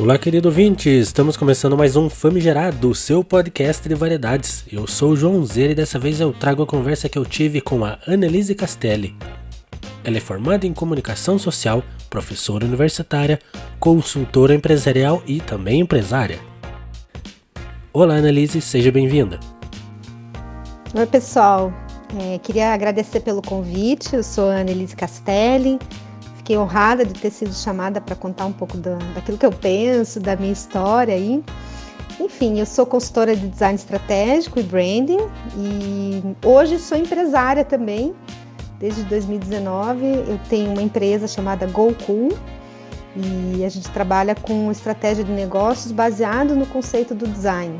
Olá, 0.00 0.16
querido 0.16 0.48
ouvinte! 0.48 0.88
Estamos 0.88 1.36
começando 1.36 1.76
mais 1.76 1.94
um 1.94 2.08
Famigerado, 2.08 2.94
seu 2.94 3.22
podcast 3.22 3.86
de 3.86 3.94
variedades. 3.94 4.64
Eu 4.72 4.86
sou 4.86 5.10
o 5.10 5.16
João 5.16 5.44
Zer 5.44 5.72
e 5.72 5.74
dessa 5.74 5.98
vez 5.98 6.18
eu 6.18 6.32
trago 6.32 6.62
a 6.62 6.66
conversa 6.66 7.06
que 7.06 7.18
eu 7.18 7.24
tive 7.26 7.60
com 7.60 7.84
a 7.84 7.98
Annelise 8.08 8.54
Castelli. 8.54 9.14
Ela 10.02 10.16
é 10.16 10.20
formada 10.20 10.66
em 10.66 10.72
comunicação 10.72 11.38
social, 11.38 11.84
professora 12.08 12.64
universitária, 12.64 13.38
consultora 13.78 14.54
empresarial 14.54 15.22
e 15.26 15.38
também 15.38 15.80
empresária. 15.80 16.38
Olá, 17.92 18.14
Annelise, 18.14 18.62
seja 18.62 18.90
bem-vinda. 18.90 19.38
Oi, 20.94 21.06
pessoal. 21.08 21.70
É, 22.18 22.38
queria 22.38 22.72
agradecer 22.72 23.20
pelo 23.20 23.42
convite. 23.42 24.16
Eu 24.16 24.22
sou 24.22 24.48
a 24.48 24.60
Annelise 24.60 24.96
Castelli, 24.96 25.78
fiquei 26.50 26.58
honrada 26.58 27.04
de 27.04 27.14
ter 27.14 27.30
sido 27.30 27.54
chamada 27.54 28.00
para 28.00 28.16
contar 28.16 28.44
um 28.46 28.52
pouco 28.52 28.76
da, 28.76 28.96
daquilo 29.14 29.38
que 29.38 29.46
eu 29.46 29.52
penso, 29.52 30.18
da 30.18 30.34
minha 30.34 30.52
história 30.52 31.14
aí. 31.14 31.44
Enfim, 32.18 32.58
eu 32.58 32.66
sou 32.66 32.84
consultora 32.84 33.36
de 33.36 33.46
design 33.46 33.76
estratégico 33.76 34.58
e 34.58 34.62
branding 34.64 35.20
e 35.56 36.22
hoje 36.44 36.80
sou 36.80 36.98
empresária 36.98 37.64
também. 37.64 38.12
Desde 38.80 39.04
2019 39.04 40.04
eu 40.04 40.40
tenho 40.48 40.72
uma 40.72 40.82
empresa 40.82 41.28
chamada 41.28 41.66
GoCool 41.66 42.30
e 43.54 43.64
a 43.64 43.68
gente 43.68 43.88
trabalha 43.90 44.34
com 44.34 44.72
estratégia 44.72 45.22
de 45.22 45.30
negócios 45.30 45.92
baseado 45.92 46.56
no 46.56 46.66
conceito 46.66 47.14
do 47.14 47.28
design, 47.28 47.78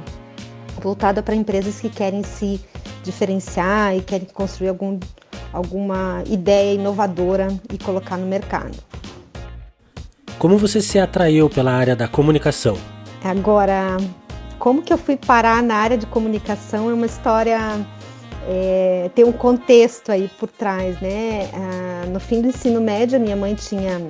voltada 0.80 1.24
para 1.24 1.34
empresas 1.34 1.80
que 1.80 1.88
querem 1.88 2.22
se 2.22 2.60
diferenciar 3.02 3.96
e 3.96 4.00
querem 4.00 4.28
construir 4.32 4.68
algum 4.68 4.96
alguma 5.52 6.22
ideia 6.26 6.74
inovadora 6.74 7.48
e 7.72 7.78
colocar 7.78 8.16
no 8.16 8.26
mercado. 8.26 8.76
Como 10.38 10.56
você 10.56 10.80
se 10.80 10.98
atraiu 10.98 11.50
pela 11.50 11.72
área 11.72 11.94
da 11.94 12.08
comunicação? 12.08 12.76
Agora, 13.22 13.98
como 14.58 14.82
que 14.82 14.92
eu 14.92 14.98
fui 14.98 15.16
parar 15.16 15.62
na 15.62 15.74
área 15.74 15.98
de 15.98 16.06
comunicação 16.06 16.90
é 16.90 16.94
uma 16.94 17.06
história, 17.06 17.58
é, 18.48 19.10
tem 19.14 19.24
um 19.24 19.32
contexto 19.32 20.10
aí 20.10 20.30
por 20.38 20.48
trás, 20.48 20.98
né? 21.00 21.50
Ah, 21.52 22.06
no 22.06 22.18
fim 22.18 22.40
do 22.40 22.48
ensino 22.48 22.80
médio, 22.80 23.20
minha 23.20 23.36
mãe 23.36 23.54
tinha, 23.54 24.00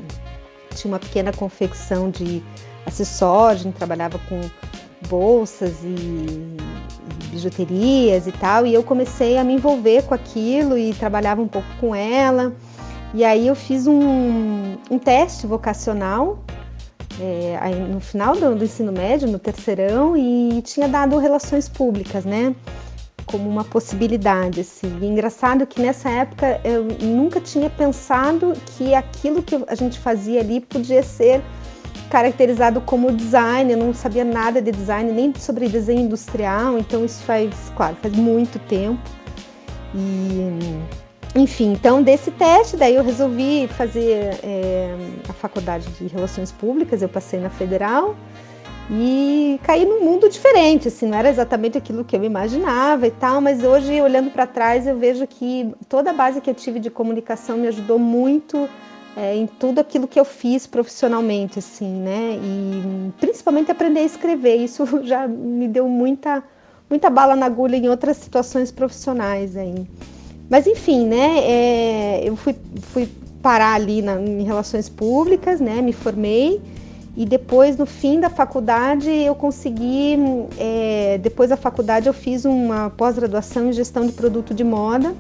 tinha 0.75 0.93
uma 0.93 0.99
pequena 0.99 1.33
confecção 1.33 2.11
de 2.11 2.43
acessórios, 2.87 3.67
trabalhava 3.75 4.21
com 4.29 4.41
bolsas 5.09 5.83
e 5.83 6.57
bijuterias 7.31 8.27
e 8.27 8.33
tal, 8.33 8.67
e 8.67 8.75
eu 8.75 8.83
comecei 8.83 9.39
a 9.39 9.45
me 9.45 9.55
envolver 9.55 10.03
com 10.03 10.15
aquilo 10.15 10.77
e 10.77 10.93
trabalhava 10.95 11.41
um 11.41 11.49
pouco 11.49 11.69
com 11.81 11.95
ela. 11.95 12.53
E 13.13 13.25
aí 13.25 13.47
eu 13.49 13.55
fiz 13.55 13.87
um, 13.87 14.77
um 14.91 14.99
teste 14.99 15.47
vocacional 15.47 16.39
é, 17.21 17.59
no 17.89 18.01
final 18.01 18.35
do, 18.35 18.55
do, 18.55 18.65
ensino 18.65 18.93
médio, 18.93 19.29
no 19.29 19.39
terceirão, 19.39 20.17
e 20.17 20.63
tinha 20.63 20.89
dado 20.89 21.19
relações 21.19 21.69
públicas, 21.69 22.25
né? 22.25 22.55
Como 23.27 23.49
uma 23.49 23.65
possibilidade, 23.65 24.61
assim. 24.61 24.99
E 25.01 25.07
engraçado 25.07 25.67
que 25.67 25.81
nessa 25.81 26.09
época 26.09 26.61
eu 26.65 26.85
nunca 26.85 27.41
tinha 27.41 27.69
pensado 27.69 28.55
que 28.77 28.95
aquilo 28.95 29.43
que 29.43 29.63
a 29.67 29.75
gente 29.75 29.99
fazia 29.99 30.41
ali 30.41 30.61
podia 30.61 31.03
ser 31.03 31.43
caracterizado 32.11 32.81
como 32.81 33.13
design, 33.13 33.73
eu 33.73 33.79
não 33.79 33.95
sabia 33.95 34.25
nada 34.25 34.61
de 34.61 34.73
design, 34.73 35.13
nem 35.13 35.33
sobre 35.37 35.69
desenho 35.69 36.01
industrial, 36.01 36.77
então 36.77 37.05
isso 37.05 37.23
faz, 37.23 37.55
claro, 37.77 37.97
faz 38.03 38.15
muito 38.15 38.59
tempo. 38.59 39.01
E, 39.95 40.79
enfim, 41.35 41.73
então 41.73 42.03
desse 42.03 42.31
teste, 42.33 42.77
daí 42.77 42.97
eu 42.97 43.05
resolvi 43.05 43.69
fazer 43.69 44.39
é, 44.43 44.95
a 45.29 45.33
faculdade 45.33 45.89
de 45.91 46.09
Relações 46.09 46.51
Públicas, 46.51 47.01
eu 47.01 47.09
passei 47.09 47.39
na 47.39 47.49
Federal 47.49 48.17
e 48.91 49.61
caí 49.63 49.87
num 49.87 50.05
mundo 50.05 50.29
diferente, 50.29 50.89
assim, 50.89 51.07
não 51.07 51.17
era 51.17 51.31
exatamente 51.31 51.79
aquilo 51.79 52.05
que 52.05 52.17
eu 52.17 52.25
imaginava 52.25 53.07
e 53.07 53.11
tal, 53.13 53.41
mas 53.41 53.63
hoje, 53.63 54.01
olhando 54.01 54.33
para 54.33 54.49
trás, 54.49 54.85
eu 54.85 54.99
vejo 54.99 55.29
que 55.29 55.73
toda 55.89 56.11
a 56.11 56.13
base 56.13 56.41
que 56.41 56.51
eu 56.51 56.55
tive 56.55 56.81
de 56.81 56.91
comunicação 56.91 57.57
me 57.57 57.69
ajudou 57.69 58.01
muito 58.01 58.69
é, 59.17 59.37
em 59.37 59.47
tudo 59.47 59.81
aquilo 59.81 60.07
que 60.07 60.19
eu 60.19 60.25
fiz 60.25 60.67
profissionalmente, 60.67 61.59
assim, 61.59 61.89
né? 61.89 62.39
E 62.43 63.13
principalmente 63.21 63.71
aprender 63.71 64.01
a 64.01 64.05
escrever. 64.05 64.57
Isso 64.57 64.85
já 65.05 65.27
me 65.27 65.69
deu 65.69 65.89
muita, 65.89 66.43
muita 66.89 67.11
bala 67.11 67.35
na 67.35 67.47
agulha 67.47 67.77
em 67.77 67.89
outras 67.89 68.17
situações 68.17 68.71
profissionais 68.71 69.57
aí. 69.57 69.87
Mas 70.49 70.67
enfim, 70.67 71.07
né? 71.07 71.39
É, 71.39 72.21
eu 72.25 72.37
fui, 72.37 72.57
fui 72.93 73.09
parar 73.43 73.75
ali 73.75 74.03
na, 74.03 74.21
em 74.21 74.43
relações 74.43 74.89
públicas, 74.89 75.61
né? 75.61 75.81
Me 75.81 75.93
formei 75.93 76.61
e 77.17 77.27
depois 77.27 77.77
no 77.77 77.87
fim 77.87 78.21
da 78.21 78.31
faculdade 78.31 79.11
eu 79.11 79.35
consegui, 79.35 80.17
é, 80.59 81.19
depois 81.19 81.51
da 81.51 81.57
faculdade 81.57 82.07
eu 82.07 82.13
fiz 82.15 82.45
uma 82.45 82.91
pós-graduação 82.91 83.69
em 83.69 83.73
gestão 83.73 84.07
de 84.07 84.13
produto 84.13 84.55
de 84.55 84.63
moda 84.63 85.15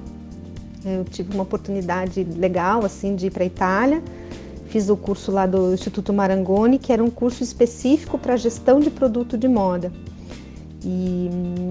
eu 0.84 1.04
tive 1.04 1.34
uma 1.34 1.42
oportunidade 1.42 2.24
legal 2.24 2.84
assim 2.84 3.14
de 3.14 3.26
ir 3.26 3.30
para 3.30 3.42
a 3.42 3.46
Itália. 3.46 4.02
Fiz 4.66 4.88
o 4.88 4.96
curso 4.96 5.32
lá 5.32 5.46
do 5.46 5.74
Instituto 5.74 6.12
Marangoni, 6.12 6.78
que 6.78 6.92
era 6.92 7.02
um 7.02 7.10
curso 7.10 7.42
específico 7.42 8.16
para 8.16 8.36
gestão 8.36 8.78
de 8.78 8.90
produto 8.90 9.36
de 9.36 9.48
moda. 9.48 9.92
E, 10.82 11.28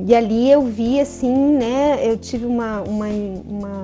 e, 0.07 0.13
ali 0.13 0.51
eu 0.51 0.63
vi 0.63 0.99
assim, 0.99 1.33
né? 1.33 1.99
Eu 2.03 2.17
tive 2.17 2.45
uma, 2.45 2.81
uma, 2.81 3.07
uma 3.07 3.83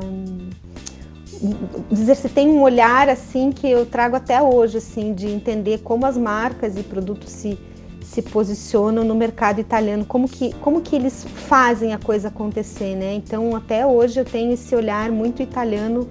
tem 2.34 2.50
um 2.50 2.62
olhar 2.62 3.10
assim 3.10 3.52
que 3.52 3.70
eu 3.70 3.86
trago 3.86 4.16
até 4.16 4.42
hoje 4.42 4.78
assim 4.78 5.14
de 5.14 5.28
entender 5.28 5.80
como 5.80 6.06
as 6.06 6.18
marcas 6.18 6.78
e 6.78 6.84
produtos 6.84 7.32
se 7.32 7.58
se 8.06 8.22
posicionam 8.22 9.04
no 9.04 9.16
mercado 9.16 9.60
italiano, 9.60 10.06
como 10.06 10.30
que, 10.30 10.54
como 10.56 10.82
que 10.82 10.96
eles 10.96 11.26
fazem 11.48 11.94
a 11.94 11.98
coisa 11.98 12.28
acontecer, 12.28 12.96
né? 12.96 13.14
Então, 13.14 13.56
até 13.56 13.86
hoje 13.86 14.20
eu 14.20 14.26
tenho 14.26 14.54
esse 14.54 14.76
olhar 14.76 15.12
muito 15.12 15.42
italiano, 15.42 16.08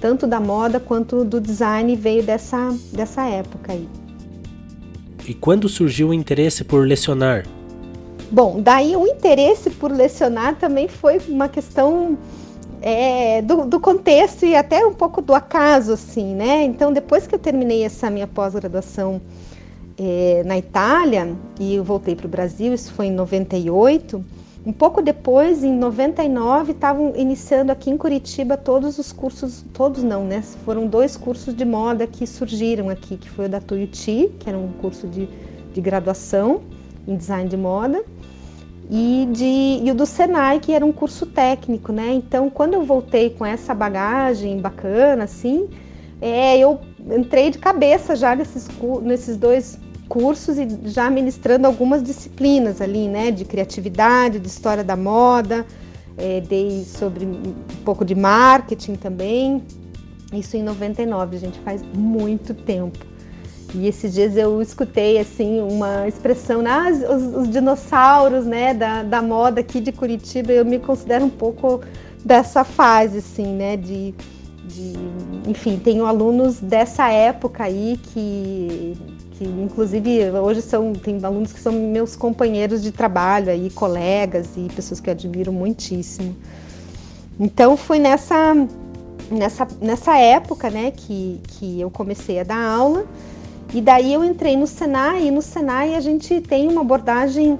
tanto 0.00 0.26
da 0.26 0.38
moda 0.38 0.78
quanto 0.78 1.24
do 1.24 1.40
design, 1.40 1.96
veio 1.96 2.22
dessa, 2.22 2.74
dessa 2.92 3.24
época 3.26 3.72
aí. 3.72 3.88
E 5.26 5.34
quando 5.34 5.68
surgiu 5.68 6.08
o 6.08 6.14
interesse 6.14 6.64
por 6.64 6.86
lecionar? 6.86 7.44
Bom, 8.30 8.60
daí 8.60 8.94
o 8.94 9.06
interesse 9.06 9.70
por 9.70 9.90
lecionar 9.90 10.56
também 10.56 10.86
foi 10.86 11.18
uma 11.28 11.48
questão 11.48 12.16
é, 12.80 13.42
do, 13.42 13.64
do, 13.64 13.80
contexto 13.80 14.44
e 14.44 14.54
até 14.54 14.86
um 14.86 14.94
pouco 14.94 15.20
do 15.20 15.34
acaso, 15.34 15.92
assim, 15.92 16.34
né? 16.34 16.62
Então, 16.64 16.92
depois 16.92 17.26
que 17.26 17.34
eu 17.34 17.38
terminei 17.38 17.84
essa 17.84 18.10
minha 18.10 18.26
pós-graduação 18.26 19.20
é, 19.98 20.42
na 20.46 20.56
Itália 20.56 21.36
e 21.58 21.74
eu 21.74 21.82
voltei 21.82 22.14
para 22.14 22.26
o 22.26 22.28
Brasil, 22.28 22.72
isso 22.72 22.92
foi 22.92 23.06
em 23.06 23.12
98. 23.12 24.24
Um 24.64 24.72
pouco 24.72 25.00
depois, 25.00 25.64
em 25.64 25.72
99, 25.72 26.72
estavam 26.72 27.14
iniciando 27.16 27.72
aqui 27.72 27.90
em 27.90 27.96
Curitiba 27.96 28.56
todos 28.56 28.98
os 28.98 29.12
cursos, 29.12 29.64
todos 29.72 30.02
não, 30.02 30.24
né? 30.24 30.42
Foram 30.64 30.86
dois 30.86 31.16
cursos 31.16 31.54
de 31.54 31.64
moda 31.64 32.06
que 32.06 32.26
surgiram 32.26 32.88
aqui, 32.88 33.16
que 33.16 33.30
foi 33.30 33.46
o 33.46 33.48
da 33.48 33.60
Tuiuti, 33.60 34.30
que 34.38 34.48
era 34.48 34.58
um 34.58 34.68
curso 34.72 35.06
de, 35.06 35.28
de 35.72 35.80
graduação 35.80 36.60
em 37.06 37.16
design 37.16 37.48
de 37.48 37.56
moda, 37.56 38.04
e, 38.90 39.28
de, 39.32 39.80
e 39.84 39.90
o 39.90 39.94
do 39.94 40.04
Senai, 40.04 40.60
que 40.60 40.72
era 40.72 40.84
um 40.84 40.92
curso 40.92 41.24
técnico, 41.26 41.92
né? 41.92 42.12
Então, 42.12 42.50
quando 42.50 42.74
eu 42.74 42.84
voltei 42.84 43.30
com 43.30 43.46
essa 43.46 43.74
bagagem 43.74 44.58
bacana, 44.60 45.24
assim, 45.24 45.68
é, 46.20 46.58
eu 46.58 46.80
entrei 47.16 47.50
de 47.50 47.58
cabeça 47.58 48.14
já 48.14 48.34
nesses, 48.34 48.68
nesses 49.02 49.36
dois 49.36 49.78
cursos 50.08 50.58
e 50.58 50.66
já 50.84 51.10
ministrando 51.10 51.66
algumas 51.66 52.02
disciplinas 52.02 52.80
ali, 52.80 53.08
né, 53.08 53.30
de 53.30 53.44
criatividade, 53.44 54.38
de 54.38 54.48
história 54.48 54.82
da 54.82 54.96
moda, 54.96 55.66
é, 56.16 56.40
dei 56.40 56.84
sobre 56.84 57.24
um 57.24 57.54
pouco 57.84 58.04
de 58.04 58.14
marketing 58.14 58.94
também. 58.94 59.62
Isso 60.32 60.56
em 60.56 60.62
99, 60.62 61.38
gente, 61.38 61.58
faz 61.60 61.82
muito 61.94 62.52
tempo. 62.52 62.98
E 63.74 63.86
esses 63.86 64.14
dias 64.14 64.36
eu 64.36 64.62
escutei 64.62 65.18
assim 65.18 65.60
uma 65.60 66.08
expressão, 66.08 66.62
ah, 66.66 66.88
os, 66.90 67.42
os 67.42 67.50
dinossauros, 67.50 68.46
né, 68.46 68.72
da, 68.72 69.02
da 69.02 69.20
moda 69.20 69.60
aqui 69.60 69.80
de 69.80 69.92
Curitiba. 69.92 70.52
Eu 70.52 70.64
me 70.64 70.78
considero 70.78 71.26
um 71.26 71.30
pouco 71.30 71.80
dessa 72.24 72.64
fase, 72.64 73.18
assim, 73.18 73.46
né, 73.46 73.76
de, 73.76 74.14
de 74.64 74.94
enfim, 75.46 75.78
tenho 75.78 76.06
alunos 76.06 76.60
dessa 76.60 77.10
época 77.10 77.64
aí 77.64 78.00
que 78.02 78.96
que 79.38 79.44
inclusive 79.44 80.30
hoje 80.32 80.60
são 80.60 80.92
tem 80.92 81.24
alunos 81.24 81.52
que 81.52 81.60
são 81.60 81.72
meus 81.72 82.16
companheiros 82.16 82.82
de 82.82 82.90
trabalho 82.90 83.50
aí, 83.50 83.70
colegas 83.70 84.48
e 84.56 84.68
pessoas 84.74 85.00
que 85.00 85.08
eu 85.08 85.12
admiro 85.12 85.52
muitíssimo. 85.52 86.36
Então 87.38 87.76
foi 87.76 88.00
nessa 88.00 88.54
nessa, 89.30 89.66
nessa 89.80 90.18
época, 90.18 90.70
né, 90.70 90.90
que, 90.90 91.40
que 91.46 91.80
eu 91.80 91.90
comecei 91.90 92.40
a 92.40 92.44
dar 92.44 92.62
aula. 92.62 93.06
E 93.72 93.80
daí 93.80 94.14
eu 94.14 94.24
entrei 94.24 94.56
no 94.56 94.66
Senai, 94.66 95.26
e 95.26 95.30
no 95.30 95.42
Senai 95.42 95.94
a 95.94 96.00
gente 96.00 96.40
tem 96.40 96.68
uma 96.68 96.80
abordagem. 96.80 97.58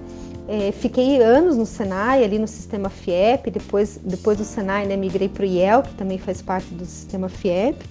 É, 0.51 0.73
fiquei 0.73 1.21
anos 1.21 1.59
no 1.59 1.67
Senai, 1.67 2.25
ali 2.25 2.39
no 2.39 2.49
sistema 2.49 2.89
FIEP, 2.89 3.51
depois, 3.51 4.01
depois 4.03 4.39
do 4.39 4.45
Senai 4.45 4.87
né, 4.87 4.97
migrei 4.97 5.29
para 5.29 5.43
o 5.43 5.47
IEL, 5.47 5.83
que 5.83 5.95
também 5.95 6.17
faz 6.17 6.41
parte 6.41 6.73
do 6.73 6.87
sistema 6.87 7.29
FIEP. 7.29 7.85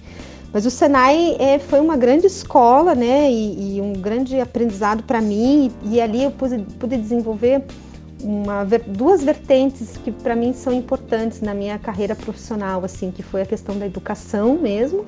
Mas 0.52 0.64
o 0.64 0.70
Senai 0.70 1.36
é, 1.38 1.58
foi 1.58 1.78
uma 1.80 1.96
grande 1.96 2.26
escola, 2.26 2.94
né, 2.94 3.30
e, 3.30 3.76
e 3.76 3.80
um 3.80 3.92
grande 3.92 4.40
aprendizado 4.40 5.02
para 5.02 5.20
mim. 5.20 5.70
E, 5.84 5.96
e, 5.96 6.00
ali 6.00 6.24
eu 6.24 6.30
pude, 6.30 6.58
pude 6.78 6.96
desenvolver 6.96 7.62
uma, 8.22 8.64
duas 8.86 9.22
vertentes 9.22 9.96
que 9.98 10.10
para 10.10 10.34
mim 10.34 10.52
são 10.52 10.72
importantes 10.72 11.40
na 11.40 11.54
minha 11.54 11.78
carreira 11.78 12.14
profissional, 12.16 12.84
assim, 12.84 13.10
que 13.10 13.22
foi 13.22 13.42
a 13.42 13.46
questão 13.46 13.78
da 13.78 13.86
educação 13.86 14.58
mesmo. 14.58 15.04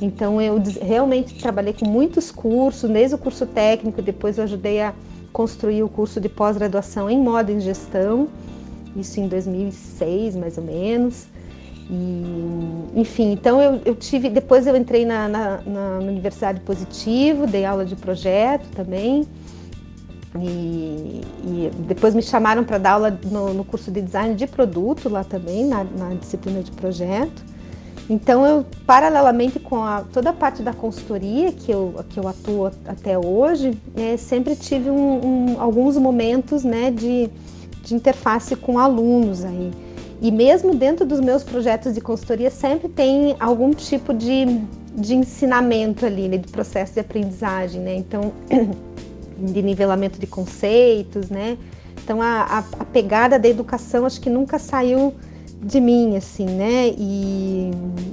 Então 0.00 0.40
eu 0.42 0.62
realmente 0.82 1.34
trabalhei 1.40 1.72
com 1.72 1.86
muitos 1.86 2.30
cursos, 2.30 2.88
desde 2.90 3.14
o 3.14 3.18
curso 3.18 3.46
técnico, 3.46 4.02
depois 4.02 4.36
eu 4.36 4.44
ajudei 4.44 4.82
a 4.82 4.92
construir 5.32 5.82
o 5.82 5.88
curso 5.88 6.20
de 6.20 6.28
pós-graduação 6.28 7.08
em 7.08 7.18
moda 7.18 7.50
em 7.50 7.60
gestão, 7.60 8.28
isso 8.94 9.20
em 9.20 9.26
2006 9.26 10.36
mais 10.36 10.58
ou 10.58 10.64
menos. 10.64 11.26
E, 11.88 13.00
enfim, 13.00 13.32
então 13.32 13.62
eu, 13.62 13.80
eu, 13.84 13.94
tive. 13.94 14.28
Depois 14.28 14.66
eu 14.66 14.76
entrei 14.76 15.04
na, 15.04 15.28
na, 15.28 15.60
na, 15.64 15.98
Universidade 15.98 16.60
Positivo, 16.60 17.46
dei 17.46 17.64
aula 17.64 17.84
de 17.84 17.94
projeto 17.94 18.66
também. 18.74 19.26
E, 20.38 21.22
e 21.44 21.70
depois 21.86 22.14
me 22.14 22.22
chamaram 22.22 22.64
para 22.64 22.76
dar 22.76 22.92
aula 22.92 23.18
no, 23.24 23.54
no, 23.54 23.64
curso 23.64 23.90
de 23.90 24.02
design 24.02 24.34
de 24.34 24.46
produto 24.46 25.08
lá 25.08 25.24
também, 25.24 25.64
na, 25.64 25.84
na 25.84 26.14
disciplina 26.14 26.60
de 26.62 26.72
projeto. 26.72 27.44
Então 28.10 28.44
eu, 28.44 28.64
paralelamente 28.86 29.58
com 29.58 29.82
a, 29.82 30.02
toda 30.12 30.30
a 30.30 30.32
parte 30.32 30.62
da 30.62 30.72
consultoria 30.72 31.52
que 31.52 31.72
eu, 31.72 31.94
que 32.08 32.18
eu 32.18 32.28
atuo 32.28 32.66
até 32.86 33.18
hoje, 33.18 33.76
é, 33.96 34.16
sempre 34.16 34.54
tive 34.54 34.90
um, 34.90 35.54
um, 35.54 35.60
alguns 35.60 35.96
momentos 35.96 36.62
né, 36.62 36.90
de, 36.90 37.30
de 37.82 37.94
interface 37.94 38.54
com 38.54 38.78
alunos 38.78 39.44
aí. 39.44 39.72
E 40.20 40.30
mesmo 40.30 40.74
dentro 40.74 41.04
dos 41.04 41.20
meus 41.20 41.42
projetos 41.42 41.94
de 41.94 42.00
consultoria, 42.00 42.50
sempre 42.50 42.88
tem 42.88 43.36
algum 43.38 43.72
tipo 43.72 44.14
de, 44.14 44.62
de 44.94 45.14
ensinamento 45.14 46.06
ali, 46.06 46.28
né, 46.28 46.38
de 46.38 46.48
processo 46.48 46.94
de 46.94 47.00
aprendizagem, 47.00 47.80
né? 47.82 47.96
Então, 47.96 48.32
de 49.38 49.62
nivelamento 49.62 50.18
de 50.18 50.26
conceitos, 50.26 51.28
né? 51.28 51.58
Então, 52.02 52.22
a, 52.22 52.42
a, 52.42 52.58
a, 52.58 52.84
pegada 52.84 53.38
da 53.38 53.48
educação 53.48 54.06
acho 54.06 54.20
que 54.20 54.30
nunca 54.30 54.58
saiu 54.58 55.14
de 55.60 55.80
mim, 55.80 56.16
assim, 56.16 56.46
né? 56.46 56.94
E, 56.96 57.70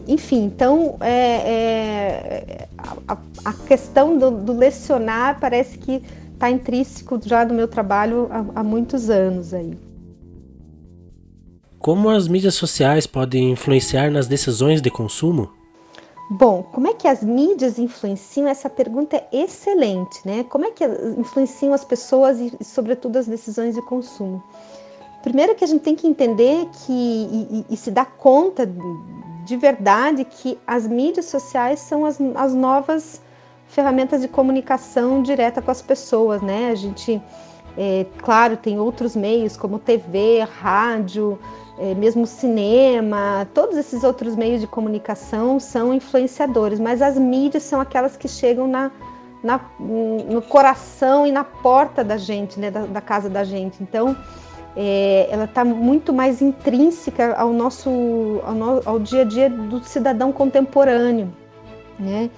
enfim, 0.08 0.44
então, 0.46 0.98
é, 1.00 1.08
é 1.10 2.68
a, 3.08 3.18
a, 3.46 3.54
questão 3.54 4.18
do, 4.18 4.32
do, 4.32 4.54
lecionar 4.54 5.40
parece 5.40 5.78
que 5.78 6.02
está 6.34 6.50
intrínseco 6.50 7.20
já 7.24 7.46
no 7.46 7.54
meu 7.54 7.68
trabalho 7.68 8.28
há, 8.30 8.60
há 8.60 8.64
muitos 8.64 9.10
anos 9.10 9.54
aí. 9.54 9.78
Como 11.84 12.08
as 12.08 12.30
mídias 12.30 12.56
sociais 12.56 13.06
podem 13.06 13.52
influenciar 13.52 14.10
nas 14.10 14.26
decisões 14.26 14.82
de 14.82 14.90
consumo? 14.90 15.50
Bom, 16.30 16.64
como 16.72 16.88
é 16.88 16.94
que 16.94 17.10
as 17.10 17.22
mídias 17.22 17.78
influenciam? 17.78 18.48
Essa 18.48 18.70
pergunta 18.70 19.18
é 19.18 19.44
excelente, 19.44 20.26
né? 20.26 20.46
Como 20.46 20.64
é 20.64 20.72
que 20.72 20.86
influenciam 21.18 21.74
as 21.74 21.84
pessoas 21.84 22.40
e, 22.40 22.58
sobretudo, 22.64 23.18
as 23.18 23.28
decisões 23.28 23.76
de 23.76 23.82
consumo? 23.82 24.42
Primeiro 25.24 25.56
que 25.56 25.66
a 25.66 25.68
gente 25.68 25.82
tem 25.82 25.94
que 25.94 26.08
entender 26.08 26.70
que 26.72 26.94
e, 26.94 27.66
e, 27.70 27.74
e 27.74 27.76
se 27.76 27.92
dar 27.92 28.06
conta 28.16 28.66
de 29.44 29.58
verdade 29.58 30.24
que 30.24 30.58
as 30.66 30.88
mídias 30.88 31.26
sociais 31.26 31.82
são 31.82 32.06
as, 32.06 32.18
as 32.36 32.54
novas 32.54 33.22
ferramentas 33.68 34.22
de 34.22 34.30
comunicação 34.30 35.22
direta 35.22 35.62
com 35.62 35.70
as 35.70 35.82
pessoas, 35.82 36.42
né? 36.42 36.70
A 36.72 36.76
gente, 36.76 37.22
é, 37.78 38.06
claro, 38.20 38.58
tem 38.58 38.80
outros 38.80 39.16
meios 39.16 39.58
como 39.58 39.80
TV, 39.80 40.42
rádio, 40.42 41.40
é, 41.78 41.96
mesmo 41.96 42.28
cinema, 42.28 43.48
todos 43.54 43.78
esses 43.78 44.04
outros 44.04 44.36
meios 44.36 44.62
de 44.62 44.68
comunicação 44.68 45.60
são 45.60 45.94
influenciadores, 45.94 46.80
mas 46.80 47.02
as 47.02 47.18
mídias 47.18 47.64
são 47.64 47.82
aquelas 47.82 48.16
que 48.16 48.28
chegam 48.28 48.68
na, 48.68 48.92
na 49.44 49.60
no 49.80 50.42
coração 50.42 51.26
e 51.26 51.32
na 51.32 51.44
porta 51.44 52.04
da 52.04 52.18
gente, 52.18 52.60
né, 52.60 52.70
da, 52.70 52.86
da 52.86 53.02
casa 53.02 53.30
da 53.30 53.44
gente. 53.44 53.82
Então, 53.82 54.16
é, 54.76 55.28
ela 55.32 55.46
está 55.46 55.66
muito 55.66 56.14
mais 56.14 56.42
intrínseca 56.42 57.36
ao 57.36 57.52
nosso 57.52 57.90
ao, 58.46 58.54
no, 58.54 58.82
ao, 58.86 59.00
dia 59.00 59.22
a 59.22 59.26
dia 59.26 59.50
do 59.50 59.84
cidadão 59.84 60.32
contemporâneo, 60.32 61.34
né? 62.00 62.30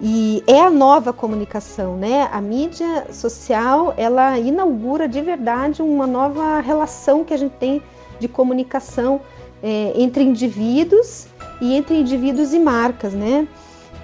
E 0.00 0.42
é 0.46 0.60
a 0.60 0.70
nova 0.70 1.12
comunicação, 1.12 1.96
né? 1.96 2.28
A 2.30 2.40
mídia 2.40 3.06
social 3.12 3.94
ela 3.96 4.38
inaugura 4.38 5.08
de 5.08 5.20
verdade 5.22 5.80
uma 5.80 6.06
nova 6.06 6.60
relação 6.60 7.24
que 7.24 7.32
a 7.32 7.36
gente 7.36 7.54
tem 7.54 7.82
de 8.20 8.28
comunicação 8.28 9.20
é, 9.62 9.92
entre 9.96 10.22
indivíduos 10.22 11.26
e 11.60 11.74
entre 11.74 11.98
indivíduos 11.98 12.52
e 12.52 12.58
marcas, 12.58 13.14
né? 13.14 13.48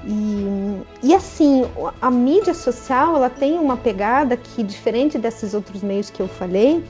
E, 0.04 0.82
e, 1.02 1.14
assim, 1.14 1.64
a 2.00 2.10
mídia 2.10 2.54
social 2.54 3.14
ela 3.14 3.30
tem 3.30 3.58
uma 3.58 3.76
pegada 3.76 4.36
que, 4.36 4.62
diferente 4.62 5.16
desses 5.16 5.54
outros 5.54 5.82
meios 5.82 6.10
que 6.10 6.20
eu 6.20 6.26
falei, 6.26 6.84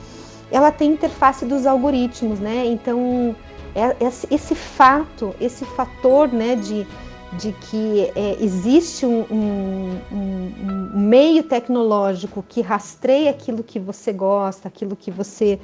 ela 0.51 0.71
tem 0.71 0.93
interface 0.93 1.45
dos 1.45 1.67
algoritmos, 1.67 2.39
né? 2.39 2.65
Então, 2.65 3.35
é, 3.75 3.95
esse 4.31 4.55
fato, 4.55 5.35
esse 5.39 5.63
fator, 5.63 6.31
né, 6.31 6.55
de, 6.55 6.87
de 7.37 7.51
que 7.51 8.11
é, 8.15 8.37
existe 8.39 9.05
um, 9.05 9.21
um, 9.31 9.99
um, 10.11 10.91
meio 10.93 11.43
tecnológico 11.43 12.43
que 12.47 12.61
rastreia 12.61 13.31
aquilo 13.31 13.63
que 13.63 13.79
você 13.79 14.13
gosta, 14.13 14.67
aquilo 14.67 14.95
que 14.95 15.11
você 15.11 15.59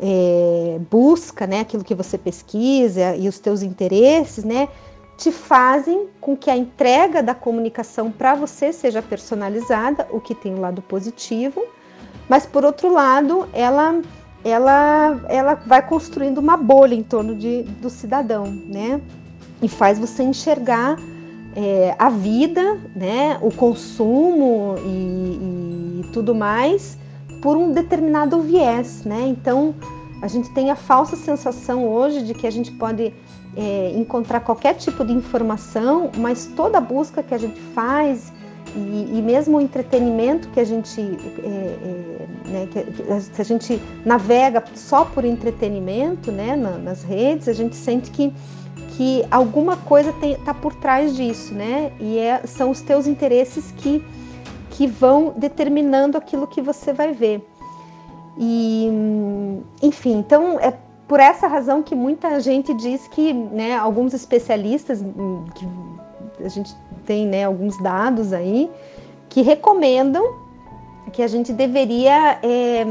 é, 0.00 0.80
busca, 0.90 1.46
né, 1.46 1.60
aquilo 1.60 1.84
que 1.84 1.94
você 1.94 2.16
pesquisa 2.16 3.14
e 3.16 3.28
os 3.28 3.38
teus 3.38 3.62
interesses, 3.62 4.44
né, 4.44 4.68
te 5.16 5.30
fazem 5.30 6.08
com 6.20 6.36
que 6.36 6.50
a 6.50 6.56
entrega 6.56 7.22
da 7.22 7.34
comunicação 7.34 8.10
para 8.10 8.34
você 8.34 8.72
seja 8.72 9.02
personalizada, 9.02 10.08
o 10.10 10.20
que 10.20 10.34
tem 10.34 10.54
um 10.54 10.60
lado 10.60 10.80
positivo, 10.80 11.62
mas 12.28 12.46
por 12.46 12.64
outro 12.64 12.92
lado, 12.92 13.48
ela 13.52 14.00
ela 14.42 15.20
ela 15.28 15.54
vai 15.54 15.86
construindo 15.86 16.38
uma 16.38 16.56
bolha 16.56 16.94
em 16.94 17.02
torno 17.02 17.34
de, 17.34 17.62
do 17.62 17.90
cidadão, 17.90 18.46
né, 18.46 19.00
e 19.62 19.68
faz 19.68 19.98
você 19.98 20.22
enxergar 20.22 20.96
é, 21.54 21.94
a 21.98 22.08
vida, 22.10 22.78
né, 22.94 23.38
o 23.42 23.52
consumo 23.52 24.76
e, 24.84 26.00
e 26.00 26.04
tudo 26.12 26.34
mais 26.34 26.98
por 27.42 27.56
um 27.56 27.72
determinado 27.72 28.40
viés, 28.40 29.04
né? 29.04 29.26
Então 29.26 29.74
a 30.22 30.28
gente 30.28 30.50
tem 30.50 30.70
a 30.70 30.76
falsa 30.76 31.16
sensação 31.16 31.88
hoje 31.88 32.22
de 32.22 32.34
que 32.34 32.46
a 32.46 32.50
gente 32.50 32.70
pode 32.72 33.12
é, 33.56 33.92
encontrar 33.96 34.40
qualquer 34.40 34.74
tipo 34.74 35.04
de 35.04 35.12
informação, 35.12 36.10
mas 36.16 36.46
toda 36.54 36.78
a 36.78 36.80
busca 36.80 37.22
que 37.22 37.34
a 37.34 37.38
gente 37.38 37.60
faz 37.74 38.32
e, 38.76 39.18
e 39.18 39.22
mesmo 39.22 39.58
o 39.58 39.60
entretenimento 39.60 40.48
que 40.50 40.60
a 40.60 40.64
gente, 40.64 41.00
é, 41.00 41.46
é, 41.46 42.26
né, 42.48 42.68
que, 42.70 42.82
que, 43.34 43.40
a 43.40 43.44
gente 43.44 43.80
navega 44.04 44.62
só 44.74 45.04
por 45.04 45.24
entretenimento, 45.24 46.30
né, 46.30 46.54
na, 46.54 46.78
nas 46.78 47.02
redes, 47.02 47.48
a 47.48 47.52
gente 47.52 47.74
sente 47.74 48.10
que 48.10 48.32
que 49.00 49.24
alguma 49.30 49.78
coisa 49.78 50.14
está 50.22 50.52
por 50.52 50.74
trás 50.74 51.16
disso, 51.16 51.54
né? 51.54 51.90
E 51.98 52.18
é, 52.18 52.42
são 52.46 52.68
os 52.70 52.82
teus 52.82 53.06
interesses 53.06 53.72
que 53.72 54.04
que 54.72 54.86
vão 54.86 55.32
determinando 55.34 56.18
aquilo 56.18 56.46
que 56.46 56.60
você 56.60 56.92
vai 56.92 57.12
ver. 57.12 57.42
E, 58.36 58.90
enfim, 59.82 60.18
então 60.18 60.60
é 60.60 60.74
por 61.08 61.18
essa 61.18 61.46
razão 61.46 61.82
que 61.82 61.94
muita 61.94 62.38
gente 62.40 62.74
diz 62.74 63.08
que, 63.08 63.32
né, 63.32 63.74
alguns 63.74 64.12
especialistas, 64.12 65.02
que 65.54 65.66
a 66.44 66.48
gente 66.48 66.74
tem, 67.06 67.26
né, 67.26 67.44
alguns 67.44 67.82
dados 67.82 68.34
aí, 68.34 68.70
que 69.30 69.40
recomendam 69.40 70.34
que 71.10 71.22
a 71.22 71.26
gente 71.26 71.54
deveria 71.54 72.38
é, 72.42 72.84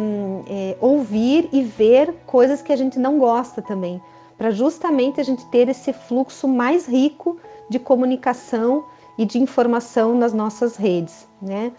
é, 0.48 0.78
ouvir 0.82 1.50
e 1.52 1.62
ver 1.64 2.16
coisas 2.26 2.64
que 2.64 2.74
a 2.74 2.76
gente 2.76 2.98
não 2.98 3.20
gosta 3.20 3.62
também, 3.62 4.02
para 4.40 4.52
justamente 4.52 5.20
a 5.20 5.24
gente 5.24 5.46
ter 5.48 5.68
esse 5.68 5.92
fluxo 5.92 6.48
mais 6.48 6.88
rico 6.88 7.38
de 7.70 7.78
comunicação 7.78 8.86
e 9.18 9.26
de 9.26 9.38
informação 9.38 10.16
nas 10.16 10.34
nossas 10.34 10.78
redes, 10.78 11.28
né? 11.42 11.74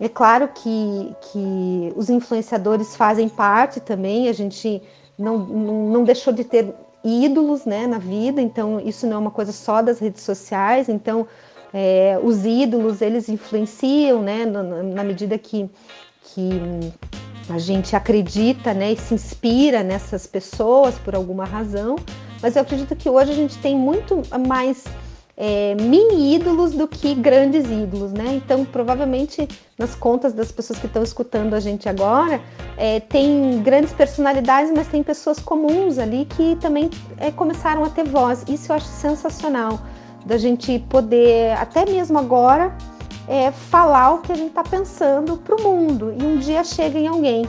É 0.00 0.08
claro 0.08 0.48
que, 0.48 1.14
que 1.20 1.92
os 1.94 2.08
influenciadores 2.08 2.96
fazem 2.96 3.28
parte 3.28 3.78
também, 3.78 4.28
a 4.28 4.32
gente 4.32 4.80
não, 5.18 5.36
não, 5.38 5.88
não 5.88 6.04
deixou 6.04 6.32
de 6.32 6.44
ter 6.44 6.72
ídolos 7.04 7.66
né, 7.66 7.86
na 7.86 7.98
vida, 7.98 8.40
então 8.40 8.80
isso 8.80 9.06
não 9.06 9.16
é 9.16 9.18
uma 9.18 9.30
coisa 9.30 9.52
só 9.52 9.82
das 9.82 9.98
redes 9.98 10.22
sociais, 10.22 10.88
então 10.88 11.26
é, 11.74 12.18
os 12.22 12.46
ídolos 12.46 13.02
eles 13.02 13.28
influenciam 13.28 14.22
né, 14.22 14.46
na, 14.46 14.62
na 14.62 15.04
medida 15.04 15.36
que, 15.36 15.68
que 16.22 16.50
a 17.50 17.58
gente 17.58 17.96
acredita 17.96 18.74
né, 18.74 18.92
e 18.92 18.96
se 18.96 19.14
inspira 19.14 19.82
nessas 19.82 20.26
pessoas 20.26 20.96
por 20.98 21.14
alguma 21.14 21.44
razão, 21.44 21.96
mas 22.42 22.56
eu 22.56 22.62
acredito 22.62 22.94
que 22.94 23.08
hoje 23.08 23.32
a 23.32 23.34
gente 23.34 23.56
tem 23.58 23.76
muito 23.76 24.22
mais 24.46 24.84
é, 25.40 25.74
mini 25.76 26.34
ídolos 26.34 26.72
do 26.72 26.88
que 26.88 27.14
grandes 27.14 27.64
ídolos, 27.70 28.12
né? 28.12 28.34
Então, 28.34 28.64
provavelmente 28.64 29.48
nas 29.78 29.94
contas 29.94 30.32
das 30.32 30.50
pessoas 30.50 30.80
que 30.80 30.86
estão 30.86 31.02
escutando 31.02 31.54
a 31.54 31.60
gente 31.60 31.88
agora, 31.88 32.40
é, 32.76 32.98
tem 32.98 33.62
grandes 33.62 33.92
personalidades, 33.92 34.72
mas 34.74 34.88
tem 34.88 35.00
pessoas 35.00 35.38
comuns 35.38 35.98
ali 35.98 36.24
que 36.24 36.56
também 36.56 36.90
é, 37.18 37.30
começaram 37.30 37.84
a 37.84 37.88
ter 37.88 38.04
voz. 38.04 38.44
Isso 38.48 38.72
eu 38.72 38.76
acho 38.76 38.86
sensacional. 38.86 39.80
da 40.26 40.36
gente 40.36 40.80
poder, 40.90 41.52
até 41.52 41.86
mesmo 41.86 42.18
agora, 42.18 42.76
é, 43.28 43.52
falar 43.52 44.14
o 44.14 44.18
que 44.18 44.32
a 44.32 44.34
gente 44.34 44.48
está 44.48 44.64
pensando 44.64 45.36
para 45.36 45.54
o 45.54 45.62
mundo 45.62 46.14
e 46.18 46.24
um 46.24 46.38
dia 46.38 46.64
chega 46.64 46.98
em 46.98 47.06
alguém. 47.06 47.46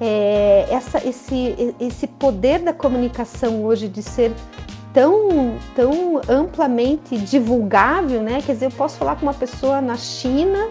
É, 0.00 0.66
essa, 0.70 1.06
esse, 1.06 1.74
esse 1.80 2.06
poder 2.06 2.60
da 2.60 2.72
comunicação 2.72 3.64
hoje 3.64 3.88
de 3.88 4.02
ser 4.02 4.32
tão, 4.92 5.58
tão 5.74 6.20
amplamente 6.28 7.18
divulgável, 7.18 8.22
né? 8.22 8.42
Quer 8.44 8.52
dizer, 8.54 8.66
eu 8.66 8.70
posso 8.70 8.96
falar 8.96 9.16
com 9.16 9.22
uma 9.22 9.34
pessoa 9.34 9.80
na 9.80 9.96
China, 9.96 10.68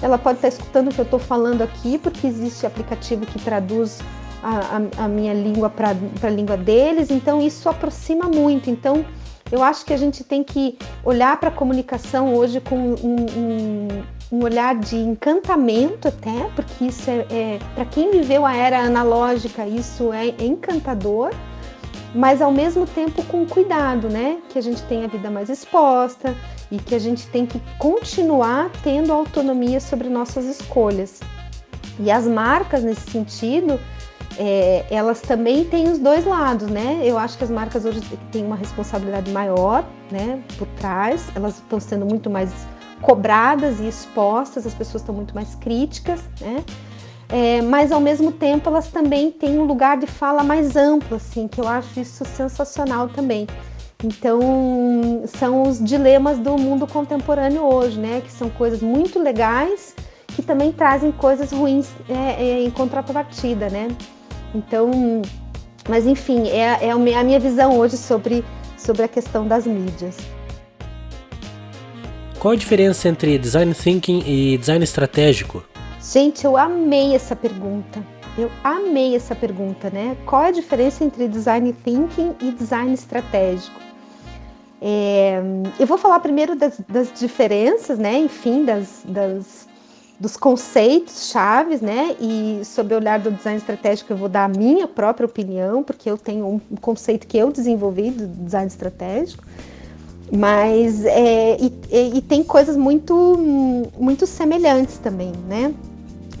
ela 0.00 0.18
pode 0.18 0.38
estar 0.38 0.48
escutando 0.48 0.88
o 0.88 0.94
que 0.94 0.98
eu 0.98 1.04
estou 1.04 1.18
falando 1.18 1.62
aqui, 1.62 1.98
porque 1.98 2.26
existe 2.26 2.66
aplicativo 2.66 3.24
que 3.26 3.38
traduz 3.38 4.00
a, 4.42 4.78
a, 5.00 5.04
a 5.04 5.08
minha 5.08 5.34
língua 5.34 5.68
para 5.68 5.90
a 6.22 6.30
língua 6.30 6.56
deles, 6.56 7.10
então 7.10 7.40
isso 7.40 7.68
aproxima 7.68 8.26
muito. 8.28 8.70
Então, 8.70 9.04
eu 9.50 9.62
acho 9.62 9.84
que 9.84 9.92
a 9.92 9.96
gente 9.96 10.24
tem 10.24 10.42
que 10.42 10.76
olhar 11.04 11.38
para 11.38 11.48
a 11.48 11.52
comunicação 11.52 12.34
hoje 12.34 12.60
com 12.60 12.76
um, 12.76 13.26
um, 13.36 13.88
um, 14.32 14.44
olhar 14.44 14.74
de 14.74 14.96
encantamento 14.96 16.08
até, 16.08 16.50
porque 16.54 16.86
isso 16.86 17.08
é, 17.08 17.26
é 17.30 17.58
para 17.74 17.84
quem 17.84 18.10
viveu 18.10 18.44
a 18.44 18.54
era 18.54 18.80
analógica, 18.80 19.66
isso 19.66 20.12
é, 20.12 20.28
é 20.28 20.44
encantador, 20.44 21.30
mas 22.14 22.42
ao 22.42 22.50
mesmo 22.50 22.86
tempo 22.86 23.22
com 23.24 23.46
cuidado, 23.46 24.08
né? 24.08 24.38
Que 24.48 24.58
a 24.58 24.62
gente 24.62 24.82
tem 24.84 25.04
a 25.04 25.06
vida 25.06 25.30
mais 25.30 25.48
exposta 25.48 26.34
e 26.70 26.78
que 26.78 26.94
a 26.94 26.98
gente 26.98 27.26
tem 27.28 27.46
que 27.46 27.60
continuar 27.78 28.70
tendo 28.82 29.12
autonomia 29.12 29.80
sobre 29.80 30.08
nossas 30.08 30.44
escolhas. 30.46 31.20
E 31.98 32.10
as 32.10 32.26
marcas 32.26 32.82
nesse 32.82 33.10
sentido, 33.10 33.78
é, 34.38 34.84
elas 34.90 35.20
também 35.20 35.64
têm 35.64 35.90
os 35.90 35.98
dois 35.98 36.24
lados, 36.24 36.68
né? 36.68 37.00
Eu 37.02 37.18
acho 37.18 37.38
que 37.38 37.44
as 37.44 37.50
marcas 37.50 37.84
hoje 37.84 38.00
têm 38.30 38.44
uma 38.44 38.56
responsabilidade 38.56 39.30
maior, 39.30 39.84
né, 40.10 40.42
por 40.58 40.66
trás. 40.78 41.26
Elas 41.34 41.56
estão 41.56 41.80
sendo 41.80 42.04
muito 42.04 42.28
mais 42.28 42.50
cobradas 43.00 43.80
e 43.80 43.88
expostas, 43.88 44.66
as 44.66 44.74
pessoas 44.74 45.02
estão 45.02 45.14
muito 45.14 45.34
mais 45.34 45.54
críticas, 45.54 46.20
né? 46.40 46.64
É, 47.28 47.60
mas 47.62 47.90
ao 47.90 48.00
mesmo 48.00 48.30
tempo 48.30 48.68
elas 48.68 48.88
também 48.88 49.32
têm 49.32 49.58
um 49.58 49.64
lugar 49.64 49.96
de 49.96 50.06
fala 50.06 50.44
mais 50.44 50.76
amplo, 50.76 51.16
assim, 51.16 51.48
que 51.48 51.60
eu 51.60 51.66
acho 51.66 51.98
isso 51.98 52.24
sensacional 52.24 53.08
também. 53.08 53.46
Então 54.04 54.40
são 55.26 55.62
os 55.62 55.82
dilemas 55.82 56.38
do 56.38 56.56
mundo 56.56 56.86
contemporâneo 56.86 57.62
hoje, 57.62 57.98
né? 57.98 58.20
Que 58.24 58.30
são 58.30 58.48
coisas 58.50 58.80
muito 58.80 59.18
legais 59.18 59.94
que 60.28 60.42
também 60.42 60.70
trazem 60.70 61.10
coisas 61.10 61.50
ruins 61.50 61.88
é, 62.08 62.42
é, 62.42 62.62
em 62.62 62.70
contrapartida, 62.70 63.70
né? 63.70 63.88
Então, 64.56 65.20
mas 65.86 66.06
enfim, 66.06 66.48
é, 66.48 66.86
é 66.86 66.90
a 66.90 66.96
minha 66.96 67.38
visão 67.38 67.78
hoje 67.78 67.96
sobre, 67.98 68.42
sobre 68.78 69.02
a 69.02 69.08
questão 69.08 69.46
das 69.46 69.66
mídias. 69.66 70.16
Qual 72.38 72.52
a 72.52 72.56
diferença 72.56 73.08
entre 73.08 73.38
design 73.38 73.74
thinking 73.74 74.22
e 74.26 74.56
design 74.56 74.82
estratégico? 74.82 75.62
Gente, 76.00 76.44
eu 76.44 76.56
amei 76.56 77.14
essa 77.14 77.36
pergunta. 77.36 78.02
Eu 78.38 78.50
amei 78.62 79.16
essa 79.16 79.34
pergunta, 79.34 79.90
né? 79.90 80.16
Qual 80.26 80.42
é 80.42 80.48
a 80.48 80.52
diferença 80.52 81.04
entre 81.04 81.26
design 81.26 81.72
thinking 81.72 82.34
e 82.40 82.52
design 82.52 82.92
estratégico? 82.92 83.80
É, 84.80 85.42
eu 85.80 85.86
vou 85.86 85.96
falar 85.96 86.20
primeiro 86.20 86.54
das, 86.54 86.78
das 86.88 87.12
diferenças, 87.18 87.98
né? 87.98 88.18
Enfim, 88.18 88.64
das, 88.64 89.02
das 89.06 89.65
dos 90.18 90.36
conceitos 90.36 91.30
chaves, 91.30 91.80
né? 91.80 92.16
E 92.20 92.62
sob 92.64 92.94
o 92.94 92.98
olhar 92.98 93.18
do 93.18 93.30
design 93.30 93.58
estratégico 93.58 94.12
eu 94.12 94.16
vou 94.16 94.28
dar 94.28 94.44
a 94.44 94.48
minha 94.48 94.88
própria 94.88 95.26
opinião, 95.26 95.82
porque 95.82 96.10
eu 96.10 96.16
tenho 96.16 96.46
um 96.70 96.76
conceito 96.76 97.26
que 97.26 97.36
eu 97.36 97.52
desenvolvi 97.52 98.10
do 98.10 98.26
design 98.26 98.66
estratégico. 98.66 99.44
Mas 100.32 101.04
é, 101.04 101.56
e, 101.60 102.16
e, 102.16 102.22
tem 102.22 102.42
coisas 102.42 102.76
muito 102.76 103.84
muito 103.96 104.26
semelhantes 104.26 104.98
também, 104.98 105.32
né? 105.48 105.72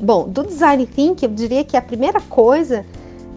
Bom, 0.00 0.28
do 0.28 0.42
design 0.42 0.84
thinking 0.86 1.26
eu 1.26 1.30
diria 1.30 1.62
que 1.62 1.76
a 1.76 1.82
primeira 1.82 2.20
coisa 2.20 2.84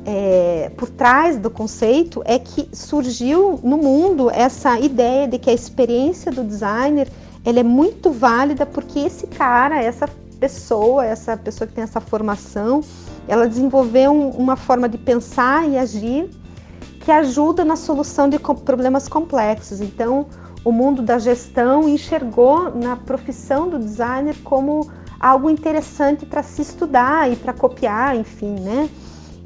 é, 0.06 0.72
por 0.76 0.90
trás 0.90 1.38
do 1.38 1.52
conceito 1.52 2.24
é 2.26 2.40
que 2.40 2.68
surgiu 2.74 3.60
no 3.62 3.78
mundo 3.78 4.32
essa 4.32 4.80
ideia 4.80 5.28
de 5.28 5.38
que 5.38 5.50
a 5.52 5.54
experiência 5.54 6.32
do 6.32 6.44
designer 6.44 7.08
ela 7.46 7.60
é 7.60 7.64
muito 7.64 8.12
válida 8.12 8.66
porque 8.66 9.00
esse 9.00 9.28
cara, 9.28 9.82
essa 9.82 10.10
pessoa, 10.40 11.06
essa 11.06 11.36
pessoa 11.36 11.68
que 11.68 11.74
tem 11.74 11.84
essa 11.84 12.00
formação, 12.00 12.82
ela 13.28 13.48
desenvolveu 13.48 14.14
uma 14.14 14.56
forma 14.56 14.88
de 14.88 14.98
pensar 14.98 15.68
e 15.68 15.78
agir 15.78 16.30
que 17.00 17.12
ajuda 17.12 17.64
na 17.64 17.76
solução 17.76 18.30
de 18.30 18.38
problemas 18.40 19.08
complexos. 19.08 19.82
Então, 19.82 20.28
o 20.64 20.72
mundo 20.72 21.02
da 21.02 21.18
gestão 21.18 21.88
enxergou 21.88 22.76
na 22.76 22.96
profissão 22.96 23.70
do 23.70 23.80
designer 23.80 24.36
como 24.44 24.90
algo 25.20 25.50
interessante 25.50 26.26
para 26.26 26.44
se 26.44 26.62
estudar 26.62 27.32
e 27.32 27.36
para 27.36 27.54
copiar, 27.54 28.16
enfim, 28.16 28.60
né? 28.60 28.90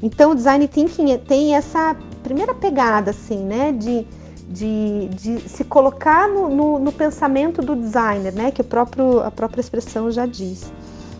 Então, 0.02 0.32
o 0.32 0.34
design 0.34 0.66
thinking 0.68 1.16
tem 1.18 1.54
essa 1.54 1.96
primeira 2.22 2.54
pegada, 2.54 3.10
assim, 3.10 3.38
né, 3.38 3.72
de 3.72 4.06
de, 4.46 5.08
de 5.08 5.48
se 5.48 5.64
colocar 5.64 6.28
no, 6.28 6.48
no, 6.48 6.78
no, 6.78 6.92
pensamento 6.92 7.62
do 7.62 7.74
designer, 7.74 8.32
né? 8.32 8.50
Que 8.50 8.60
o 8.60 8.64
próprio, 8.64 9.20
a 9.20 9.30
própria 9.30 9.60
expressão 9.60 10.10
já 10.10 10.26
diz. 10.26 10.70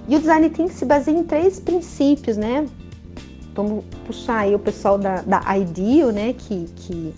E 0.09 0.17
o 0.17 0.19
design 0.19 0.51
thinking 0.51 0.73
se 0.73 0.85
baseia 0.85 1.17
em 1.17 1.25
três 1.25 1.59
princípios, 1.59 2.37
né? 2.37 2.67
Vamos 3.55 3.85
puxar 4.07 4.41
aí 4.41 4.55
o 4.55 4.59
pessoal 4.59 4.99
da, 4.99 5.23
da 5.23 5.57
IDEO, 5.57 6.13
né? 6.13 6.35
Que, 6.37 6.67
que, 6.77 7.15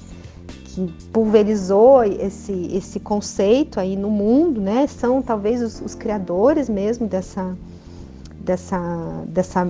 que 0.64 0.94
pulverizou 1.12 2.04
esse, 2.04 2.70
esse 2.72 3.00
conceito 3.00 3.80
aí 3.80 3.96
no 3.96 4.10
mundo, 4.10 4.60
né? 4.60 4.86
São 4.86 5.20
talvez 5.20 5.62
os, 5.62 5.80
os 5.80 5.94
criadores 5.94 6.68
mesmo 6.68 7.06
dessa, 7.06 7.56
dessa, 8.38 8.78
dessa 9.26 9.68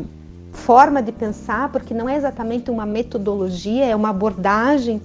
forma 0.53 1.03
de 1.03 1.13
pensar, 1.13 1.71
porque 1.71 1.95
não 1.95 2.09
é 2.09 2.17
exatamente 2.17 2.71
uma 2.71 2.85
metodologia, 2.85 3.85
é 3.87 3.97
uma 3.97 4.11
abordagem 4.11 5.01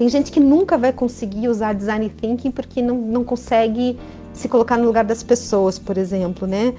tem 0.00 0.08
gente 0.08 0.32
que 0.32 0.40
nunca 0.40 0.78
vai 0.78 0.94
conseguir 0.94 1.48
usar 1.48 1.74
design 1.74 2.08
thinking 2.08 2.50
porque 2.50 2.80
não, 2.80 2.96
não 2.96 3.22
consegue 3.22 3.98
se 4.32 4.48
colocar 4.48 4.78
no 4.78 4.86
lugar 4.86 5.04
das 5.04 5.22
pessoas, 5.22 5.78
por 5.78 5.98
exemplo, 5.98 6.48
né? 6.48 6.72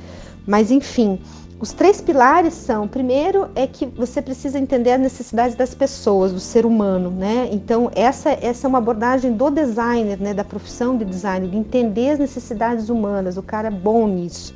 Mas 0.45 0.71
enfim, 0.71 1.19
os 1.61 1.71
três 1.73 2.01
pilares 2.01 2.55
são: 2.55 2.87
primeiro 2.87 3.49
é 3.55 3.67
que 3.67 3.85
você 3.85 4.19
precisa 4.19 4.57
entender 4.57 4.93
as 4.93 4.99
necessidades 4.99 5.55
das 5.55 5.75
pessoas, 5.75 6.33
do 6.33 6.39
ser 6.39 6.65
humano, 6.65 7.11
né? 7.11 7.49
Então, 7.51 7.91
essa, 7.93 8.31
essa 8.31 8.65
é 8.65 8.67
uma 8.67 8.79
abordagem 8.79 9.33
do 9.33 9.51
designer, 9.51 10.19
né? 10.19 10.33
Da 10.33 10.43
profissão 10.43 10.97
de 10.97 11.05
designer, 11.05 11.49
de 11.49 11.57
entender 11.57 12.09
as 12.09 12.19
necessidades 12.19 12.89
humanas. 12.89 13.37
O 13.37 13.43
cara 13.43 13.67
é 13.67 13.71
bom 13.71 14.07
nisso. 14.07 14.55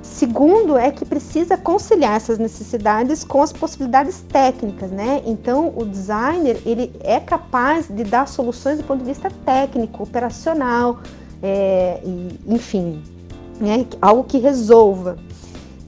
Segundo 0.00 0.76
é 0.76 0.92
que 0.92 1.04
precisa 1.04 1.56
conciliar 1.56 2.14
essas 2.14 2.38
necessidades 2.38 3.24
com 3.24 3.42
as 3.42 3.52
possibilidades 3.52 4.20
técnicas, 4.20 4.92
né? 4.92 5.22
Então, 5.26 5.72
o 5.74 5.84
designer 5.84 6.60
ele 6.64 6.92
é 7.00 7.18
capaz 7.18 7.88
de 7.88 8.04
dar 8.04 8.28
soluções 8.28 8.78
do 8.78 8.84
ponto 8.84 9.00
de 9.00 9.06
vista 9.06 9.28
técnico, 9.44 10.04
operacional, 10.04 11.00
é, 11.42 12.00
e, 12.04 12.38
enfim, 12.46 13.02
né? 13.60 13.86
algo 14.00 14.24
que 14.24 14.38
resolva. 14.38 15.16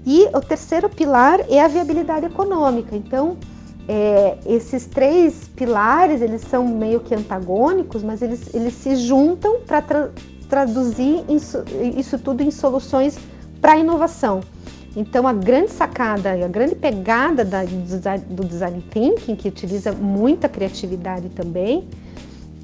E 0.07 0.29
o 0.35 0.41
terceiro 0.41 0.89
pilar 0.89 1.41
é 1.49 1.61
a 1.61 1.69
viabilidade 1.69 2.27
econômica. 2.27 2.95
Então, 2.95 3.37
é, 3.89 4.39
esses 4.47 4.87
três 4.87 5.49
pilares 5.55 6.23
eles 6.23 6.43
são 6.43 6.67
meio 6.67 7.01
que 7.01 7.15
antagônicos, 7.15 8.03
mas 8.03 8.23
eles, 8.23 8.55
eles 8.55 8.75
se 8.75 8.97
juntam 8.97 9.61
para 9.67 9.83
tra 9.83 10.11
traduzir 10.49 11.25
isso, 11.29 11.65
isso 11.97 12.19
tudo 12.19 12.43
em 12.43 12.51
soluções 12.51 13.19
para 13.61 13.79
inovação. 13.79 14.41
Então, 14.95 15.27
a 15.27 15.33
grande 15.33 15.71
sacada, 15.71 16.33
a 16.33 16.49
grande 16.49 16.77
pegada 16.77 17.45
da, 17.45 17.65
do 17.65 18.45
design 18.45 18.81
thinking, 18.91 19.35
que 19.35 19.49
utiliza 19.49 19.91
muita 19.91 20.49
criatividade 20.49 21.31
também, 21.31 21.89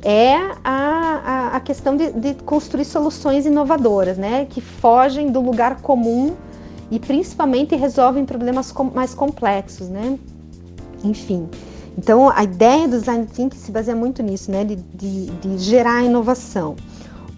é 0.02 0.35
a, 0.64 1.50
a, 1.52 1.57
a 1.57 1.61
questão 1.61 1.97
de, 1.97 2.11
de, 2.12 2.35
construir 2.45 2.85
soluções 2.85 3.47
inovadoras, 3.47 4.16
né? 4.16 4.47
Que 4.49 4.61
fogem 4.61 5.30
do 5.30 5.40
lugar 5.40 5.80
comum 5.80 6.35
e 6.90 6.99
principalmente 6.99 7.76
resolvem 7.76 8.25
problemas 8.25 8.73
com, 8.73 8.85
mais 8.85 9.14
complexos, 9.14 9.88
né? 9.88 10.19
Enfim. 11.04 11.49
Então, 11.99 12.30
a 12.30 12.45
ideia 12.45 12.88
do 12.88 12.99
design 12.99 13.26
thinking 13.26 13.57
se 13.57 13.71
baseia 13.71 13.97
muito 13.97 14.23
nisso, 14.23 14.50
né? 14.50 14.64
De, 14.64 14.76
de, 14.76 15.26
de 15.26 15.59
gerar 15.59 16.02
inovação. 16.02 16.76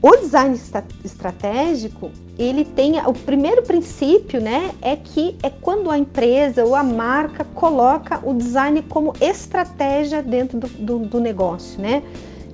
O 0.03 0.17
design 0.17 0.59
estratégico, 1.05 2.11
ele 2.37 2.65
tem 2.65 2.99
o 3.07 3.13
primeiro 3.13 3.63
princípio, 3.63 4.41
né, 4.41 4.73
é 4.83 4.97
que 4.97 5.37
é 5.45 5.49
quando 5.49 5.89
a 5.89 5.97
empresa 5.97 6.65
ou 6.65 6.75
a 6.75 6.83
marca 6.83 7.45
coloca 7.55 8.19
o 8.25 8.35
design 8.35 8.83
como 8.83 9.13
estratégia 9.21 10.21
dentro 10.21 10.59
do, 10.59 10.67
do, 10.67 10.99
do 10.99 11.21
negócio, 11.21 11.81
né? 11.81 12.03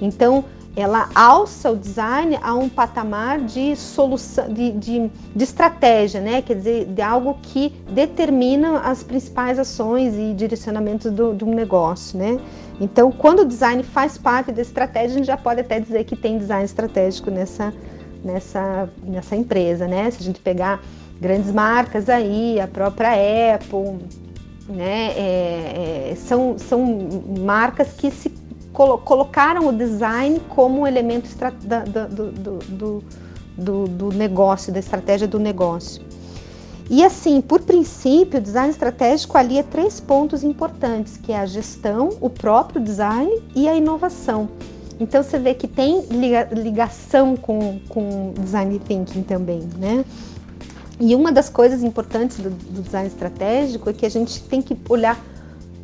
Então, 0.00 0.44
ela 0.76 1.08
alça 1.12 1.72
o 1.72 1.76
design 1.76 2.38
a 2.40 2.54
um 2.54 2.68
patamar 2.68 3.40
de 3.40 3.74
solução, 3.74 4.48
de, 4.52 4.70
de, 4.72 5.10
de, 5.34 5.44
estratégia, 5.44 6.20
né? 6.20 6.40
Quer 6.40 6.54
dizer, 6.54 6.84
de 6.86 7.02
algo 7.02 7.36
que 7.42 7.70
determina 7.90 8.78
as 8.80 9.02
principais 9.02 9.58
ações 9.58 10.14
e 10.14 10.32
direcionamentos 10.34 11.10
do, 11.10 11.34
do 11.34 11.46
negócio, 11.46 12.16
né? 12.16 12.38
Então, 12.80 13.10
quando 13.10 13.40
o 13.40 13.44
design 13.44 13.82
faz 13.82 14.16
parte 14.16 14.52
da 14.52 14.62
estratégia, 14.62 15.14
a 15.16 15.18
gente 15.18 15.26
já 15.26 15.36
pode 15.36 15.60
até 15.60 15.80
dizer 15.80 16.04
que 16.04 16.14
tem 16.14 16.38
design 16.38 16.64
estratégico 16.64 17.28
nessa, 17.28 17.74
nessa, 18.22 18.88
nessa 19.02 19.34
empresa, 19.34 19.88
né? 19.88 20.08
Se 20.12 20.20
a 20.20 20.24
gente 20.24 20.38
pegar 20.38 20.80
grandes 21.20 21.50
marcas 21.50 22.08
aí, 22.08 22.60
a 22.60 22.68
própria 22.68 23.10
Apple, 23.56 23.98
né? 24.68 25.12
É, 25.16 26.10
é, 26.12 26.14
são, 26.14 26.56
são 26.56 27.08
marcas 27.40 27.94
que 27.94 28.12
se 28.12 28.37
colo 28.78 28.98
colocaram 28.98 29.66
o 29.66 29.72
design 29.72 30.40
como 30.48 30.82
um 30.82 30.86
elemento 30.86 31.28
do, 32.06 32.30
do, 32.60 33.04
do, 33.56 33.88
do 33.88 34.12
negócio, 34.12 34.72
da 34.72 34.78
estratégia 34.78 35.26
do 35.26 35.40
negócio. 35.40 36.00
E 36.88 37.04
assim, 37.04 37.40
por 37.40 37.60
princípio, 37.62 38.38
o 38.38 38.42
design 38.42 38.70
estratégico 38.70 39.36
ali 39.36 39.58
é 39.58 39.64
três 39.64 39.98
pontos 39.98 40.44
importantes, 40.44 41.16
que 41.16 41.32
é 41.32 41.40
a 41.40 41.44
gestão, 41.44 42.10
o 42.20 42.30
próprio 42.30 42.80
design 42.80 43.42
e 43.54 43.68
a 43.68 43.74
inovação. 43.74 44.48
Então 45.00 45.22
você 45.24 45.38
vê 45.38 45.54
que 45.54 45.66
tem 45.66 46.04
ligação 46.52 47.36
com, 47.36 47.80
com 47.88 48.32
design 48.40 48.78
thinking 48.78 49.22
também, 49.22 49.68
né? 49.76 50.04
E 51.00 51.14
uma 51.14 51.30
das 51.30 51.48
coisas 51.48 51.82
importantes 51.82 52.38
do, 52.38 52.50
do 52.50 52.82
design 52.82 53.08
estratégico 53.08 53.90
é 53.90 53.92
que 53.92 54.06
a 54.06 54.08
gente 54.08 54.42
tem 54.44 54.62
que 54.62 54.76
olhar 54.88 55.20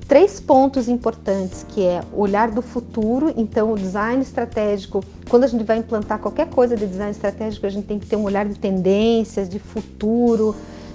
três 0.06 0.38
pontos 0.38 0.88
importantes, 0.88 1.64
que 1.68 1.82
é 1.82 2.02
olhar 2.12 2.50
do 2.50 2.60
futuro, 2.60 3.32
então 3.36 3.72
o 3.72 3.78
design 3.78 4.22
estratégico, 4.22 5.02
quando 5.28 5.44
a 5.44 5.46
gente 5.46 5.64
vai 5.64 5.78
implantar 5.78 6.18
qualquer 6.18 6.48
coisa 6.48 6.76
de 6.76 6.86
design 6.86 7.10
estratégico, 7.10 7.66
a 7.66 7.70
gente 7.70 7.86
tem 7.86 7.98
que 7.98 8.06
ter 8.06 8.16
um 8.16 8.24
olhar 8.24 8.46
de 8.46 8.58
tendências, 8.58 9.48
de 9.48 9.58
futuro, 9.58 10.54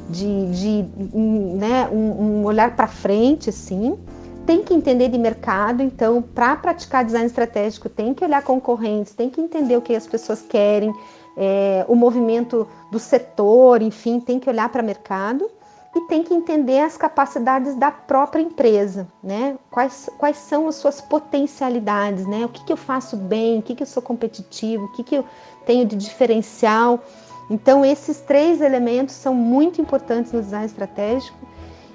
de, 0.09 0.51
de 0.51 0.85
né, 1.17 1.87
um, 1.91 2.41
um 2.41 2.45
olhar 2.45 2.75
para 2.75 2.87
frente, 2.87 3.49
assim. 3.49 3.97
Tem 4.45 4.63
que 4.63 4.73
entender 4.73 5.09
de 5.09 5.17
mercado, 5.17 5.81
então, 5.81 6.21
para 6.21 6.55
praticar 6.55 7.03
design 7.03 7.27
estratégico, 7.27 7.89
tem 7.89 8.13
que 8.13 8.23
olhar 8.23 8.43
concorrentes, 8.43 9.13
tem 9.13 9.29
que 9.29 9.41
entender 9.41 9.77
o 9.77 9.81
que 9.81 9.95
as 9.95 10.07
pessoas 10.07 10.41
querem, 10.41 10.93
é, 11.37 11.85
o 11.87 11.95
movimento 11.95 12.67
do 12.91 12.99
setor, 12.99 13.81
enfim, 13.81 14.19
tem 14.19 14.39
que 14.39 14.49
olhar 14.49 14.69
para 14.69 14.81
mercado 14.81 15.49
e 15.95 16.01
tem 16.01 16.23
que 16.23 16.33
entender 16.33 16.81
as 16.81 16.95
capacidades 16.95 17.75
da 17.75 17.91
própria 17.91 18.41
empresa, 18.41 19.07
né? 19.23 19.57
Quais, 19.71 20.09
quais 20.17 20.37
são 20.37 20.67
as 20.67 20.75
suas 20.75 21.01
potencialidades, 21.01 22.27
né? 22.27 22.45
O 22.45 22.49
que, 22.49 22.63
que 22.63 22.71
eu 22.71 22.77
faço 22.77 23.17
bem, 23.17 23.59
o 23.59 23.61
que, 23.61 23.73
que 23.73 23.81
eu 23.81 23.87
sou 23.87 24.01
competitivo, 24.03 24.85
o 24.85 24.91
que, 24.91 25.03
que 25.03 25.15
eu 25.15 25.25
tenho 25.65 25.85
de 25.85 25.95
diferencial. 25.95 27.03
Então, 27.49 27.83
esses 27.83 28.19
três 28.19 28.61
elementos 28.61 29.15
são 29.15 29.33
muito 29.33 29.81
importantes 29.81 30.31
no 30.31 30.41
design 30.41 30.67
estratégico. 30.67 31.37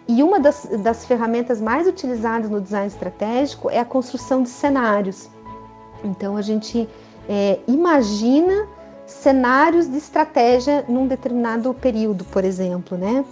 E 0.08 0.22
uma 0.22 0.40
das, 0.40 0.64
das 0.82 1.04
ferramentas 1.04 1.60
mais 1.60 1.86
utilizadas 1.86 2.50
no 2.50 2.60
design 2.60 2.88
estratégico 2.88 3.70
é 3.70 3.78
a 3.78 3.84
construção 3.84 4.42
de 4.42 4.48
cenários. 4.48 5.30
Então, 6.02 6.36
a 6.36 6.42
gente 6.42 6.88
é, 7.28 7.60
imagina 7.68 8.66
cenários 9.06 9.88
de 9.88 9.96
estratégia 9.96 10.84
num 10.88 11.06
determinado 11.06 11.72
período, 11.72 12.24
por 12.24 12.44
exemplo, 12.44 12.98
né? 12.98 13.24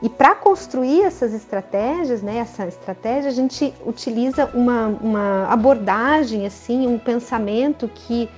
E 0.00 0.08
para 0.08 0.34
construir 0.34 1.02
essas 1.02 1.34
estratégias, 1.34 2.22
né, 2.22 2.38
essa 2.38 2.66
estratégia, 2.66 3.30
a 3.30 3.34
gente 3.34 3.74
utiliza 3.84 4.46
uma, 4.54 4.86
uma 4.86 5.46
abordagem, 5.48 6.46
assim, 6.46 6.86
um 6.86 6.98
pensamento 6.98 7.88
que 7.88 8.28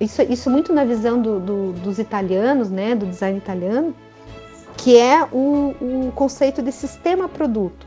isso, 0.00 0.22
isso 0.22 0.50
muito 0.50 0.72
na 0.72 0.84
visão 0.84 1.20
do, 1.20 1.40
do, 1.40 1.72
dos 1.72 1.98
italianos, 1.98 2.70
né, 2.70 2.94
do 2.94 3.06
design 3.06 3.38
italiano, 3.38 3.94
que 4.76 4.96
é 4.96 5.24
o, 5.32 5.74
o 5.80 6.12
conceito 6.14 6.62
de 6.62 6.70
sistema 6.70 7.28
produto. 7.28 7.86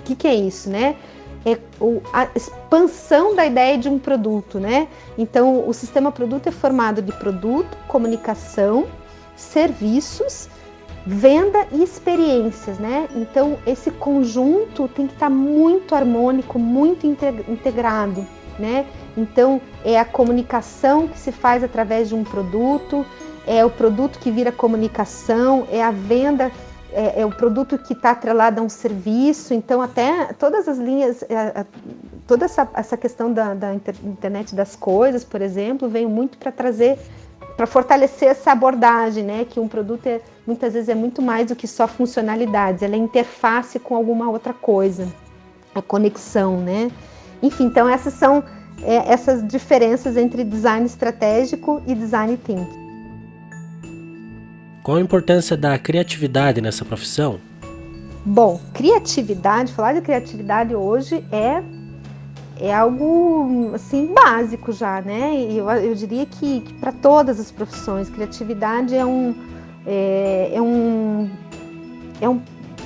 O 0.00 0.02
que, 0.04 0.14
que 0.14 0.26
é 0.26 0.34
isso, 0.34 0.70
né? 0.70 0.96
É 1.44 1.58
a 2.12 2.28
expansão 2.34 3.34
da 3.34 3.44
ideia 3.44 3.76
de 3.76 3.88
um 3.88 3.98
produto, 3.98 4.58
né? 4.58 4.88
Então, 5.18 5.68
o 5.68 5.74
sistema 5.74 6.10
produto 6.10 6.46
é 6.46 6.50
formado 6.50 7.02
de 7.02 7.12
produto, 7.12 7.76
comunicação, 7.86 8.86
serviços, 9.36 10.48
venda 11.06 11.66
e 11.72 11.82
experiências, 11.82 12.78
né? 12.78 13.08
Então, 13.14 13.58
esse 13.66 13.90
conjunto 13.90 14.88
tem 14.88 15.06
que 15.06 15.12
estar 15.12 15.30
muito 15.30 15.94
harmônico, 15.94 16.58
muito 16.58 17.06
integrado, 17.06 18.26
né? 18.58 18.86
Então, 19.16 19.60
é 19.84 19.98
a 19.98 20.04
comunicação 20.04 21.06
que 21.08 21.18
se 21.18 21.30
faz 21.30 21.62
através 21.62 22.08
de 22.08 22.14
um 22.14 22.24
produto, 22.24 23.04
é 23.46 23.64
o 23.64 23.70
produto 23.70 24.18
que 24.18 24.30
vira 24.30 24.50
comunicação, 24.50 25.66
é 25.70 25.82
a 25.82 25.90
venda, 25.90 26.50
é, 26.90 27.20
é 27.20 27.26
o 27.26 27.30
produto 27.30 27.76
que 27.76 27.92
está 27.92 28.12
atrelado 28.12 28.60
a 28.60 28.64
um 28.64 28.68
serviço. 28.68 29.52
Então, 29.52 29.82
até 29.82 30.32
todas 30.32 30.66
as 30.68 30.78
linhas, 30.78 31.22
é, 31.24 31.66
toda 32.26 32.46
essa, 32.46 32.66
essa 32.74 32.96
questão 32.96 33.32
da, 33.32 33.52
da 33.52 33.74
internet 33.74 34.54
das 34.54 34.74
coisas, 34.74 35.22
por 35.22 35.42
exemplo, 35.42 35.88
veio 35.88 36.08
muito 36.08 36.38
para 36.38 36.50
trazer, 36.50 36.98
para 37.56 37.66
fortalecer 37.66 38.28
essa 38.28 38.52
abordagem, 38.52 39.24
né? 39.24 39.46
Que 39.48 39.60
um 39.60 39.68
produto 39.68 40.06
é, 40.06 40.20
muitas 40.46 40.74
vezes 40.74 40.88
é 40.88 40.94
muito 40.94 41.22
mais 41.22 41.48
do 41.48 41.56
que 41.56 41.66
só 41.66 41.86
funcionalidades, 41.86 42.82
ela 42.82 42.94
é 42.94 42.98
interface 42.98 43.78
com 43.78 43.94
alguma 43.94 44.28
outra 44.28 44.52
coisa, 44.52 45.08
a 45.74 45.80
conexão, 45.80 46.60
né? 46.60 46.90
Enfim, 47.42 47.64
então 47.64 47.88
essas 47.88 48.14
são 48.14 48.42
é, 48.82 49.12
essas 49.12 49.46
diferenças 49.46 50.16
entre 50.16 50.44
design 50.44 50.84
estratégico 50.86 51.82
e 51.86 51.94
design 51.94 52.36
thinking. 52.36 52.84
Qual 54.82 54.98
a 54.98 55.00
importância 55.00 55.56
da 55.56 55.78
criatividade 55.78 56.60
nessa 56.60 56.84
profissão? 56.84 57.40
Bom, 58.26 58.60
criatividade, 58.72 59.72
falar 59.72 59.94
de 59.94 60.00
criatividade 60.00 60.74
hoje 60.74 61.24
é 61.30 61.62
é 62.60 62.72
algo 62.72 63.72
assim 63.74 64.12
básico 64.14 64.72
já, 64.72 65.00
né? 65.00 65.34
Eu, 65.50 65.68
eu 65.70 65.94
diria 65.94 66.24
que, 66.26 66.60
que 66.60 66.74
para 66.74 66.92
todas 66.92 67.40
as 67.40 67.50
profissões, 67.50 68.08
criatividade 68.08 68.94
é 68.94 69.04
um 69.04 69.34
é, 69.86 70.52
é 70.54 70.62
um 70.62 71.30
é 72.20 72.28
um 72.28 72.40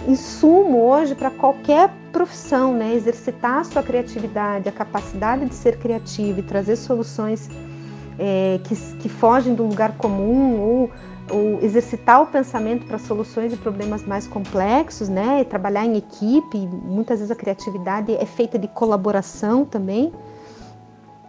insumo 0.07 0.79
hoje 0.79 1.15
para 1.15 1.31
qualquer 1.31 1.91
profissão, 2.13 2.75
né? 2.75 2.95
Exercitar 2.95 3.59
a 3.59 3.65
sua 3.65 3.83
criatividade, 3.83 4.69
a 4.69 4.73
capacidade 4.73 5.45
de 5.45 5.55
ser 5.55 5.79
criativo 5.79 6.41
e 6.41 6.43
trazer 6.43 6.77
soluções 6.77 7.49
é, 8.19 8.59
que, 8.65 8.75
que 8.97 9.09
fogem 9.09 9.55
do 9.55 9.65
lugar 9.65 9.93
comum 9.97 10.59
ou, 10.61 10.91
ou 11.31 11.61
exercitar 11.63 12.23
o 12.23 12.27
pensamento 12.27 12.87
para 12.87 12.99
soluções 12.99 13.53
e 13.53 13.57
problemas 13.57 14.05
mais 14.05 14.27
complexos, 14.27 15.09
né? 15.09 15.41
E 15.41 15.45
trabalhar 15.45 15.85
em 15.85 15.97
equipe, 15.97 16.59
muitas 16.59 17.19
vezes 17.19 17.31
a 17.31 17.35
criatividade 17.35 18.15
é 18.15 18.27
feita 18.27 18.59
de 18.59 18.69
colaboração 18.69 19.65
também. 19.65 20.13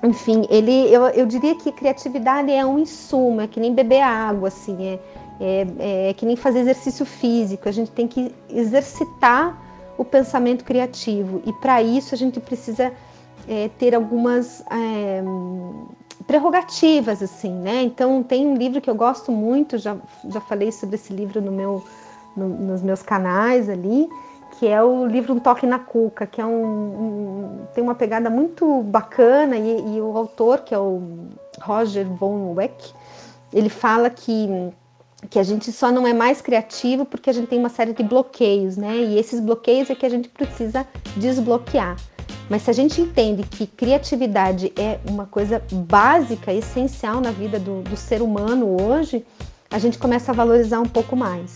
Enfim, 0.01 0.47
ele, 0.49 0.71
eu, 0.93 1.07
eu 1.07 1.25
diria 1.25 1.55
que 1.55 1.71
criatividade 1.71 2.51
é 2.51 2.65
um 2.65 2.79
insumo, 2.79 3.41
é 3.41 3.47
que 3.47 3.59
nem 3.59 3.73
beber 3.73 4.01
água, 4.01 4.47
assim, 4.47 4.77
é, 4.85 4.99
é, 5.39 6.09
é 6.09 6.13
que 6.13 6.25
nem 6.25 6.35
fazer 6.35 6.59
exercício 6.59 7.05
físico, 7.05 7.67
a 7.67 7.71
gente 7.71 7.91
tem 7.91 8.07
que 8.07 8.33
exercitar 8.49 9.62
o 9.97 10.05
pensamento 10.05 10.63
criativo. 10.63 11.41
E 11.45 11.51
para 11.51 11.81
isso 11.81 12.15
a 12.15 12.17
gente 12.17 12.39
precisa 12.39 12.93
é, 13.47 13.69
ter 13.77 13.93
algumas 13.93 14.62
é, 14.71 15.21
prerrogativas, 16.30 17.24
assim, 17.24 17.52
né? 17.52 17.82
Então 17.82 18.22
tem 18.22 18.46
um 18.46 18.54
livro 18.54 18.80
que 18.80 18.88
eu 18.88 18.94
gosto 18.94 19.32
muito, 19.32 19.80
já, 19.80 19.98
já 20.28 20.39
falei 20.39 20.72
sobre 20.72 20.94
esse 20.94 21.12
livro 21.12 21.42
no 21.42 21.52
meu, 21.52 21.84
no, 22.38 22.48
nos 22.48 22.84
meus 22.84 23.02
canais 23.02 23.68
ali, 23.68 24.08
que 24.52 24.68
é 24.68 24.80
o 24.80 25.08
livro 25.08 25.34
Um 25.34 25.39
Toque 25.39 25.65
na 25.65 25.80
Cuca, 25.80 26.28
que 26.28 26.39
é 26.39 26.46
um, 26.46 26.52
um 26.54 27.68
tem 27.74 27.84
uma 27.84 27.96
pegada 27.96 28.30
muito 28.30 28.84
bacana 28.84 29.58
e, 29.58 29.96
e, 29.96 30.00
o 30.00 30.15
autor, 30.15 30.60
que 30.60 30.72
é 30.72 30.78
o 30.78 31.02
Roger 31.63 32.06
von 32.06 32.54
Weck, 32.54 32.94
ele 33.52 33.70
fala 33.70 34.08
que 34.12 34.72
que 35.32 35.39
a 35.39 35.44
gente 35.44 35.72
só 35.72 35.92
não 35.92 36.06
é 36.06 36.13
mais 36.13 36.42
criativo 36.42 37.06
porque 37.06 37.32
a 37.32 37.34
gente 37.34 37.48
tem 37.48 37.60
uma 37.60 37.70
série 37.70 37.92
de 37.92 38.04
bloqueios, 38.04 38.78
né? 38.78 38.96
E 38.98 39.18
esses 39.18 39.39
bloqueios 39.39 39.89
é 39.89 39.96
que 39.96 40.06
a 40.06 40.10
gente 40.10 40.30
precisa 40.30 40.86
desbloquear. 41.18 41.98
Mas 42.49 42.63
se 42.63 42.71
a 42.71 42.73
gente 42.73 42.99
entende 42.99 43.43
que 43.43 43.67
criatividade 43.67 44.73
é 44.75 44.99
uma 45.07 45.27
coisa 45.27 45.62
básica, 45.71 46.51
essencial 46.51 47.21
na 47.21 47.29
vida 47.29 47.59
do, 47.59 47.83
do 47.83 47.95
ser 47.95 48.23
humano 48.23 48.75
hoje, 48.81 49.23
a 49.69 49.77
gente 49.77 49.99
começa 49.99 50.31
a 50.31 50.35
valorizar 50.35 50.79
um 50.79 50.88
pouco 50.88 51.15
mais. 51.15 51.53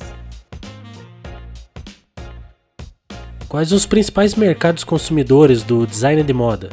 Quais 3.50 3.72
os 3.72 3.88
principais 3.88 4.36
mercados 4.36 4.84
consumidores 4.84 5.64
do 5.64 5.88
design 5.88 6.22
de 6.24 6.34
moda? 6.34 6.70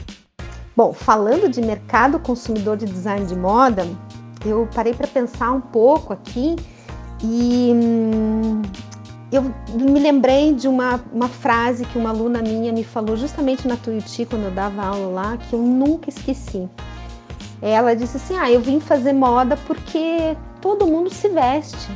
Bom, 0.77 0.93
falando 0.93 1.49
de 1.49 1.61
mercado 1.61 2.19
consumidor 2.19 2.77
de 2.77 2.87
design 2.87 3.27
de 3.27 3.35
moda, 3.35 3.87
eu 4.45 4.69
parei 4.75 4.95
para 4.95 5.07
pensar 5.07 5.51
um 5.53 5.61
pouco 5.61 6.13
aqui 6.13 6.57
e 7.23 7.73
hum, 7.75 8.00
eu 9.33 9.43
me 9.75 10.01
lembrei 10.01 10.53
de 10.53 10.67
uma, 10.67 11.01
uma 11.13 11.29
frase 11.29 11.85
que 11.85 11.99
uma 11.99 12.11
aluna 12.11 12.43
minha 12.43 12.73
me 12.73 12.83
falou 12.83 13.17
justamente 13.17 13.69
na 13.69 13.77
Tuiuti, 13.77 14.27
quando 14.27 14.45
eu 14.45 14.51
dava 14.51 14.83
aula 14.83 15.07
lá, 15.09 15.37
que 15.37 15.55
eu 15.55 15.61
nunca 15.61 16.09
esqueci. 16.09 16.69
Ela 17.63 17.95
disse 17.95 18.17
assim: 18.17 18.37
Ah, 18.37 18.51
eu 18.51 18.61
vim 18.61 18.81
fazer 18.81 19.13
moda 19.13 19.57
porque 19.67 20.37
todo 20.61 20.87
mundo 20.87 21.11
se 21.11 21.29
veste 21.29 21.89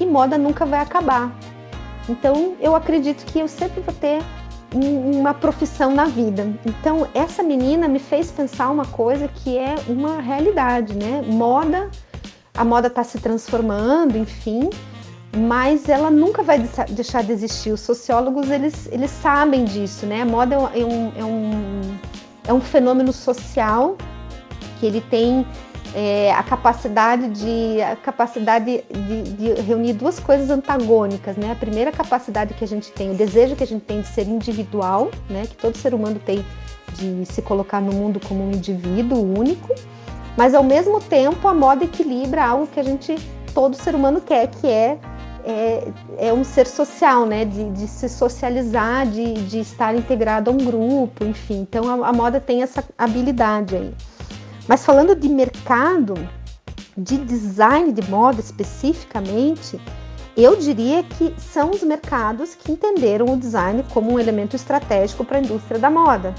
e 0.00 0.06
moda 0.06 0.36
nunca 0.36 0.66
vai 0.66 0.80
acabar. 0.80 1.32
Então 2.08 2.54
eu 2.60 2.74
acredito 2.74 3.24
que 3.26 3.38
eu 3.38 3.46
sempre 3.46 3.80
vou 3.80 3.94
ter 3.94 4.22
uma 4.74 5.34
profissão 5.34 5.94
na 5.94 6.06
vida. 6.06 6.50
Então, 6.64 7.06
essa 7.14 7.42
menina 7.42 7.86
me 7.86 7.98
fez 7.98 8.30
pensar 8.30 8.70
uma 8.70 8.86
coisa 8.86 9.28
que 9.28 9.58
é 9.58 9.74
uma 9.86 10.20
realidade, 10.20 10.94
né? 10.94 11.22
Moda, 11.26 11.90
a 12.54 12.64
moda 12.64 12.88
está 12.88 13.04
se 13.04 13.18
transformando, 13.20 14.16
enfim, 14.16 14.70
mas 15.36 15.88
ela 15.88 16.10
nunca 16.10 16.42
vai 16.42 16.58
deixar 16.90 17.22
de 17.22 17.32
existir. 17.32 17.72
Os 17.72 17.80
sociólogos, 17.80 18.50
eles, 18.50 18.88
eles 18.92 19.10
sabem 19.10 19.64
disso, 19.64 20.04
né? 20.04 20.22
A 20.22 20.26
moda 20.26 20.54
é 20.54 20.84
um, 20.84 21.12
é 21.16 21.24
um, 21.24 21.98
é 22.48 22.52
um 22.52 22.60
fenômeno 22.60 23.12
social 23.12 23.96
que 24.78 24.86
ele 24.86 25.00
tem 25.00 25.46
é, 25.94 26.32
a 26.32 26.42
capacidade 26.42 27.28
de 27.28 27.80
a 27.82 27.96
capacidade 27.96 28.84
de, 28.90 29.22
de, 29.22 29.60
reunir 29.62 29.94
duas 29.94 30.18
coisas 30.20 30.50
antagônicas, 30.50 31.36
né? 31.36 31.52
A 31.52 31.56
primeira 31.56 31.90
capacidade 31.90 32.52
que 32.54 32.64
a 32.64 32.68
gente 32.68 32.90
tem, 32.92 33.10
o 33.10 33.14
desejo 33.14 33.56
que 33.56 33.64
a 33.64 33.66
gente 33.66 33.84
tem 33.84 34.02
de 34.02 34.08
ser 34.08 34.28
individual, 34.28 35.10
né? 35.30 35.46
Que 35.46 35.56
todo 35.56 35.76
ser 35.76 35.94
humano 35.94 36.20
tem 36.24 36.44
de 36.94 37.24
se 37.24 37.40
colocar 37.40 37.80
no 37.80 37.92
mundo 37.92 38.20
como 38.26 38.46
um 38.46 38.52
indivíduo 38.52 39.18
único, 39.18 39.74
mas 40.36 40.54
ao 40.54 40.62
mesmo 40.62 41.00
tempo 41.00 41.48
a 41.48 41.54
moda 41.54 41.84
equilibra 41.84 42.44
algo 42.44 42.66
que 42.66 42.78
a 42.78 42.82
gente 42.82 43.16
todo 43.54 43.76
ser 43.76 43.94
humano 43.94 44.20
quer, 44.20 44.48
que 44.48 44.66
é 44.66 44.98
é, 45.44 45.88
é 46.18 46.32
um 46.32 46.44
ser 46.44 46.66
social, 46.66 47.26
né? 47.26 47.44
De, 47.44 47.70
de 47.70 47.88
se 47.88 48.08
socializar, 48.08 49.06
de, 49.06 49.34
de 49.44 49.60
estar 49.60 49.94
integrado 49.94 50.50
a 50.50 50.52
um 50.52 50.58
grupo, 50.58 51.24
enfim. 51.24 51.60
Então 51.60 52.04
a, 52.04 52.08
a 52.08 52.12
moda 52.12 52.40
tem 52.40 52.62
essa 52.62 52.84
habilidade 52.96 53.76
aí. 53.76 53.94
Mas 54.68 54.84
falando 54.84 55.14
de 55.14 55.28
mercado, 55.28 56.14
de 56.96 57.18
design 57.18 57.92
de 57.92 58.08
moda 58.10 58.40
especificamente, 58.40 59.80
eu 60.36 60.56
diria 60.56 61.02
que 61.02 61.34
são 61.38 61.70
os 61.70 61.82
mercados 61.82 62.54
que 62.54 62.72
entenderam 62.72 63.26
o 63.26 63.36
design 63.36 63.84
como 63.92 64.12
um 64.12 64.18
elemento 64.18 64.56
estratégico 64.56 65.24
para 65.24 65.38
a 65.38 65.40
indústria 65.40 65.78
da 65.78 65.90
moda. 65.90 66.34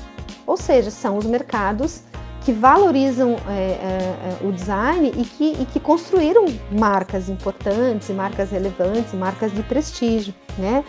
Ou 0.47 0.57
seja, 0.57 0.89
são 0.89 1.17
os 1.17 1.25
mercados 1.25 2.01
que 2.43 2.51
valorizam 2.51 3.37
é, 3.47 3.51
é, 3.51 4.39
é 4.43 4.47
o 4.47 4.51
design 4.51 5.11
e 5.15 5.23
que, 5.23 5.61
e 5.61 5.65
que 5.65 5.79
construíram 5.79 6.45
marcas 6.71 7.29
importantes, 7.29 8.09
marcas 8.09 8.51
relevantes, 8.51 9.13
marcas 9.13 9.51
de 9.51 9.63
prestígio, 9.63 10.33
né? 10.57 10.83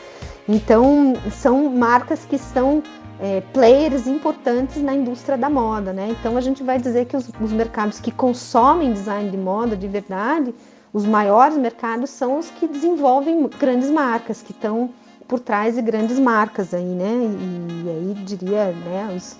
Então, 0.48 1.14
são 1.30 1.70
marcas 1.70 2.24
que 2.24 2.36
estão 2.36 2.82
é, 3.20 3.40
players 3.52 4.06
importantes 4.06 4.82
na 4.82 4.94
indústria 4.94 5.38
da 5.38 5.48
moda, 5.48 5.92
né? 5.92 6.08
Então 6.10 6.36
a 6.36 6.40
gente 6.40 6.62
vai 6.62 6.78
dizer 6.78 7.06
que 7.06 7.16
os, 7.16 7.30
os, 7.40 7.52
mercados 7.52 8.00
que 8.00 8.10
consomem 8.10 8.92
design 8.92 9.30
de 9.30 9.36
moda 9.36 9.76
de 9.76 9.86
verdade, 9.86 10.54
os 10.92 11.06
maiores 11.06 11.56
mercados 11.56 12.10
são 12.10 12.38
os 12.38 12.50
que 12.50 12.66
desenvolvem 12.66 13.48
grandes 13.58 13.90
marcas, 13.90 14.42
que 14.42 14.52
estão 14.52 14.90
por 15.26 15.40
trás 15.40 15.76
de 15.76 15.82
grandes 15.82 16.18
marcas 16.18 16.74
aí, 16.74 16.84
né? 16.84 17.12
E, 17.12 17.86
e 17.86 17.90
aí 17.90 18.24
diria, 18.24 18.72
né, 18.72 19.14
os, 19.16 19.36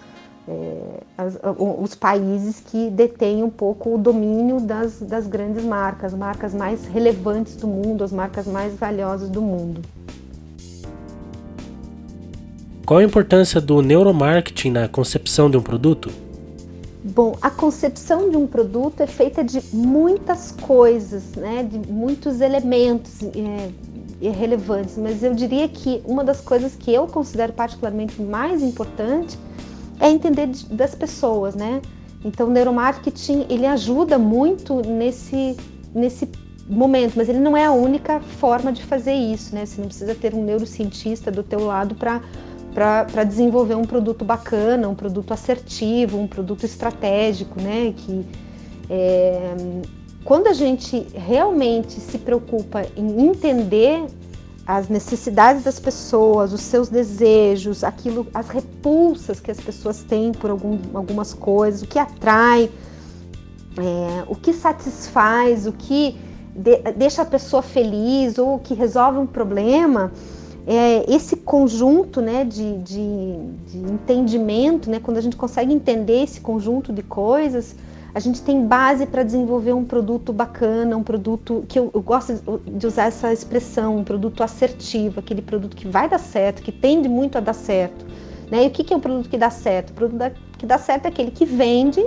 é, 0.46 1.00
as, 1.16 1.38
os 1.58 1.94
países 1.94 2.60
que 2.60 2.90
detêm 2.90 3.42
um 3.42 3.50
pouco 3.50 3.94
o 3.94 3.98
domínio 3.98 4.60
das, 4.60 5.00
das 5.00 5.26
grandes 5.26 5.64
marcas, 5.64 6.12
marcas 6.12 6.54
mais 6.54 6.84
relevantes 6.86 7.56
do 7.56 7.66
mundo, 7.66 8.04
as 8.04 8.12
marcas 8.12 8.46
mais 8.46 8.74
valiosas 8.74 9.30
do 9.30 9.40
mundo. 9.40 9.80
Qual 12.84 13.00
a 13.00 13.04
importância 13.04 13.60
do 13.62 13.80
neuromarketing 13.80 14.70
na 14.70 14.88
concepção 14.88 15.48
de 15.48 15.56
um 15.56 15.62
produto? 15.62 16.10
Bom, 17.02 17.36
a 17.40 17.50
concepção 17.50 18.30
de 18.30 18.36
um 18.36 18.46
produto 18.46 19.00
é 19.00 19.06
feita 19.06 19.42
de 19.42 19.62
muitas 19.72 20.52
coisas, 20.52 21.34
né, 21.34 21.62
de 21.62 21.78
muitos 21.90 22.42
elementos 22.42 23.22
é, 23.22 24.30
relevantes, 24.30 24.98
mas 24.98 25.22
eu 25.22 25.34
diria 25.34 25.68
que 25.68 26.02
uma 26.04 26.22
das 26.22 26.40
coisas 26.40 26.74
que 26.74 26.92
eu 26.92 27.06
considero 27.06 27.52
particularmente 27.52 28.20
mais 28.20 28.62
importante 28.62 29.38
é 30.00 30.10
entender 30.10 30.48
das 30.70 30.94
pessoas, 30.94 31.54
né? 31.54 31.80
Então, 32.24 32.48
o 32.48 32.50
neuromarketing 32.50 33.46
ele 33.50 33.66
ajuda 33.66 34.18
muito 34.18 34.80
nesse 34.86 35.56
nesse 35.94 36.28
momento, 36.66 37.12
mas 37.16 37.28
ele 37.28 37.38
não 37.38 37.56
é 37.56 37.64
a 37.64 37.72
única 37.72 38.20
forma 38.20 38.72
de 38.72 38.82
fazer 38.82 39.12
isso, 39.12 39.54
né? 39.54 39.66
Você 39.66 39.80
não 39.80 39.88
precisa 39.88 40.14
ter 40.14 40.34
um 40.34 40.42
neurocientista 40.42 41.30
do 41.30 41.42
teu 41.42 41.64
lado 41.64 41.94
para 41.94 42.20
para 42.72 43.22
desenvolver 43.22 43.76
um 43.76 43.84
produto 43.84 44.24
bacana, 44.24 44.88
um 44.88 44.96
produto 44.96 45.32
assertivo, 45.32 46.18
um 46.18 46.26
produto 46.26 46.64
estratégico, 46.64 47.60
né? 47.60 47.94
Que 47.96 48.26
é, 48.90 49.54
quando 50.24 50.48
a 50.48 50.52
gente 50.52 51.06
realmente 51.14 52.00
se 52.00 52.18
preocupa 52.18 52.84
em 52.96 53.28
entender 53.28 54.04
as 54.66 54.88
necessidades 54.88 55.62
das 55.62 55.78
pessoas, 55.78 56.52
os 56.52 56.62
seus 56.62 56.88
desejos, 56.88 57.84
aquilo, 57.84 58.26
as 58.32 58.48
repulsas 58.48 59.38
que 59.38 59.50
as 59.50 59.60
pessoas 59.60 60.02
têm 60.02 60.32
por 60.32 60.50
algum, 60.50 60.78
algumas 60.94 61.34
coisas, 61.34 61.82
o 61.82 61.86
que 61.86 61.98
atrai, 61.98 62.70
é, 63.76 64.24
o 64.26 64.34
que 64.34 64.52
satisfaz, 64.52 65.66
o 65.66 65.72
que 65.72 66.16
de, 66.54 66.78
deixa 66.96 67.22
a 67.22 67.26
pessoa 67.26 67.62
feliz 67.62 68.38
ou 68.38 68.54
o 68.54 68.58
que 68.58 68.74
resolve 68.74 69.18
um 69.18 69.26
problema, 69.26 70.12
é, 70.66 71.04
esse 71.12 71.36
conjunto 71.36 72.22
né, 72.22 72.44
de, 72.44 72.78
de, 72.78 73.36
de, 73.66 73.78
entendimento, 73.78 74.88
né, 74.88 74.98
quando 74.98 75.18
a 75.18 75.20
gente 75.20 75.36
consegue 75.36 75.74
entender 75.74 76.22
esse 76.22 76.40
conjunto 76.40 76.92
de 76.92 77.02
coisas, 77.02 77.76
a 78.14 78.20
gente 78.20 78.40
tem 78.42 78.64
base 78.64 79.06
para 79.06 79.24
desenvolver 79.24 79.72
um 79.72 79.84
produto 79.84 80.32
bacana, 80.32 80.96
um 80.96 81.02
produto 81.02 81.64
que 81.68 81.76
eu, 81.76 81.90
eu, 81.92 82.00
gosto 82.00 82.60
de 82.64 82.86
usar 82.86 83.06
essa 83.06 83.32
expressão, 83.32 83.96
um 83.96 84.04
produto 84.04 84.44
assertivo, 84.44 85.18
aquele 85.18 85.42
produto 85.42 85.76
que 85.76 85.88
vai 85.88 86.08
dar 86.08 86.20
certo, 86.20 86.62
que 86.62 86.70
tende 86.70 87.08
muito 87.08 87.36
a 87.36 87.40
dar 87.40 87.54
certo. 87.54 88.06
Né? 88.48 88.64
E 88.64 88.68
o 88.68 88.70
que, 88.70 88.84
que 88.84 88.94
é 88.94 88.96
um 88.96 89.00
produto 89.00 89.28
que 89.28 89.36
dá 89.36 89.50
certo? 89.50 89.90
O 89.90 89.94
produto 89.94 90.32
que 90.56 90.64
dá 90.64 90.78
certo 90.78 91.06
é 91.06 91.08
aquele 91.08 91.32
que 91.32 91.44
vende 91.44 92.06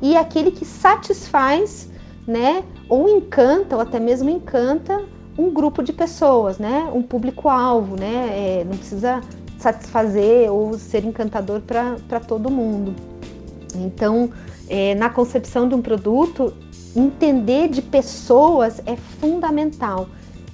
e 0.00 0.16
é 0.16 0.18
aquele 0.18 0.50
que 0.50 0.64
satisfaz, 0.64 1.90
né, 2.26 2.62
ou 2.88 3.08
encanta, 3.08 3.76
ou 3.76 3.82
até 3.82 4.00
mesmo 4.00 4.30
encanta 4.30 5.04
um 5.36 5.50
grupo 5.50 5.82
de 5.82 5.92
pessoas, 5.92 6.58
né? 6.58 6.90
Um 6.92 7.02
público-alvo, 7.02 7.96
né? 7.96 8.60
É, 8.60 8.64
não 8.64 8.76
precisa 8.76 9.20
satisfazer 9.56 10.50
ou 10.50 10.76
ser 10.78 11.04
encantador 11.04 11.60
para 11.60 12.20
todo 12.20 12.50
mundo. 12.50 12.94
Então, 13.74 14.30
é, 14.68 14.94
na 14.94 15.08
concepção 15.08 15.68
de 15.68 15.74
um 15.74 15.82
produto, 15.82 16.54
entender 16.94 17.68
de 17.68 17.82
pessoas 17.82 18.80
é 18.86 18.96
fundamental. 18.96 20.08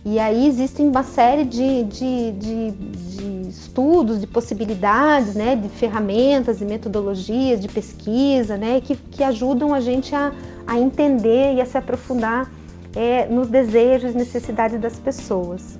E 0.04 0.18
aí 0.18 0.46
existem 0.46 0.86
uma 0.86 1.02
série 1.02 1.44
de, 1.44 1.84
de, 1.84 2.32
de, 2.32 2.70
de 2.72 3.48
estudos, 3.48 4.20
de 4.20 4.26
possibilidades, 4.26 5.34
né, 5.34 5.56
de 5.56 5.68
ferramentas 5.68 6.60
e 6.60 6.64
metodologias 6.64 7.58
de 7.58 7.68
pesquisa, 7.68 8.58
né, 8.58 8.82
que, 8.82 8.96
que 8.96 9.24
ajudam 9.24 9.72
a 9.72 9.80
gente 9.80 10.14
a, 10.14 10.32
a 10.66 10.78
entender 10.78 11.54
e 11.54 11.60
a 11.60 11.66
se 11.66 11.78
aprofundar 11.78 12.52
é, 12.94 13.26
nos 13.26 13.48
desejos 13.48 14.12
e 14.12 14.16
necessidades 14.16 14.78
das 14.78 14.98
pessoas. 14.98 15.78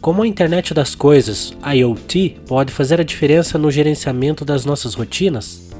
Como 0.00 0.22
a 0.22 0.26
internet 0.26 0.74
das 0.74 0.94
coisas, 0.94 1.56
IoT, 1.64 2.40
pode 2.46 2.72
fazer 2.72 3.00
a 3.00 3.04
diferença 3.04 3.56
no 3.56 3.70
gerenciamento 3.70 4.44
das 4.44 4.64
nossas 4.64 4.94
rotinas? 4.94 5.71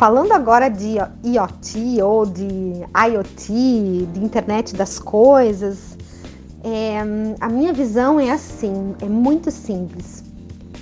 Falando 0.00 0.32
agora 0.32 0.70
de 0.70 0.94
IoT 1.22 2.00
ou 2.02 2.24
de 2.24 2.72
IoT, 3.12 4.08
de 4.10 4.24
internet 4.24 4.74
das 4.74 4.98
coisas, 4.98 5.94
é, 6.64 6.98
a 7.38 7.48
minha 7.50 7.70
visão 7.70 8.18
é 8.18 8.30
assim, 8.30 8.94
é 9.02 9.04
muito 9.04 9.50
simples. 9.50 10.24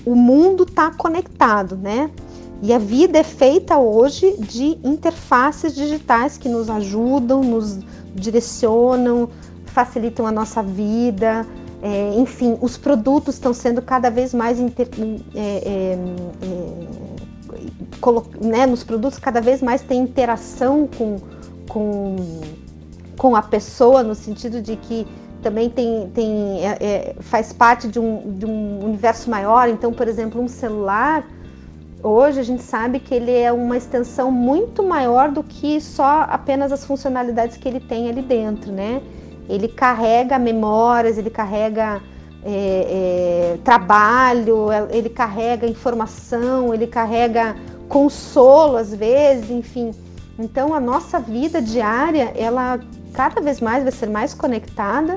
O 0.07 0.15
mundo 0.15 0.63
está 0.63 0.93
conectado, 0.93 1.77
né? 1.77 2.09
E 2.63 2.73
a 2.73 2.79
vida 2.79 3.19
é 3.19 3.25
feita 3.25 3.77
hoje 3.77 4.37
de 4.39 4.79
interfaces 4.85 5.75
digitais 5.75 6.39
que 6.39 6.49
nos 6.49 6.71
ajudam, 6.71 7.43
nos 7.43 7.77
direcionam, 8.15 9.29
facilitam 9.65 10.29
a 10.29 10.31
nossa 10.31 10.63
vida. 10.63 11.45
É, 11.83 12.15
enfim, 12.17 12.57
os 12.61 12.77
produtos 12.77 13.35
estão 13.35 13.53
sendo 13.53 13.83
cada 13.83 14.11
vez 14.11 14.33
mais 14.33 14.61
inter, 14.61 14.89
é, 15.35 15.41
é, 15.41 15.99
é 16.41 16.98
né, 18.41 18.67
nos 18.67 18.85
produtos 18.85 19.19
cada 19.19 19.41
vez 19.41 19.63
mais 19.63 19.83
tem 19.83 20.01
interação 20.01 20.89
com, 20.99 21.17
com, 21.69 22.17
com 23.17 23.37
a 23.37 23.43
pessoa 23.43 24.03
no 24.03 24.15
sentido 24.15 24.61
de 24.61 24.77
que 24.77 25.07
também 25.43 25.71
tem, 25.71 26.11
tem 26.15 26.67
é, 26.67 26.77
é, 26.81 27.17
faz 27.21 27.53
parte 27.53 27.89
de 27.89 27.99
um, 27.99 28.33
de 28.39 28.47
um 28.47 28.85
universo 28.85 29.31
maior. 29.31 29.69
Então, 29.69 29.93
por 29.93 30.09
exemplo, 30.09 30.41
um 30.41 30.49
celular 30.49 31.25
Hoje 32.03 32.39
a 32.39 32.45
gente 32.45 32.63
sabe 32.63 33.01
que 33.01 33.13
ele 33.13 33.33
é 33.33 33.51
uma 33.51 33.77
extensão 33.77 34.31
muito 34.31 34.85
maior 34.85 35.33
do 35.33 35.43
que 35.43 35.81
só 35.81 36.27
apenas 36.29 36.71
as 36.71 36.85
funcionalidades 36.85 37.57
que 37.57 37.67
ele 37.67 37.81
tem 37.81 38.09
ali 38.09 38.23
dentro, 38.23 38.71
né? 38.71 39.03
Ele 39.49 39.67
carrega 39.67 40.39
memórias, 40.39 41.19
ele 41.19 41.31
carrega 41.31 42.01
é, 42.45 43.55
é, 43.55 43.59
trabalho, 43.65 44.69
ele 44.91 45.09
carrega 45.09 45.67
informação, 45.67 46.73
ele 46.73 46.87
carrega 46.87 47.57
consolo 47.89 48.77
às 48.77 48.95
vezes, 48.95 49.51
enfim. 49.51 49.93
Então 50.39 50.73
a 50.73 50.81
nossa 50.81 51.19
vida 51.19 51.61
diária, 51.61 52.33
ela 52.37 52.79
cada 53.13 53.41
vez 53.41 53.61
mais 53.61 53.83
vai 53.83 53.93
ser 53.93 54.09
mais 54.09 54.33
conectada 54.33 55.17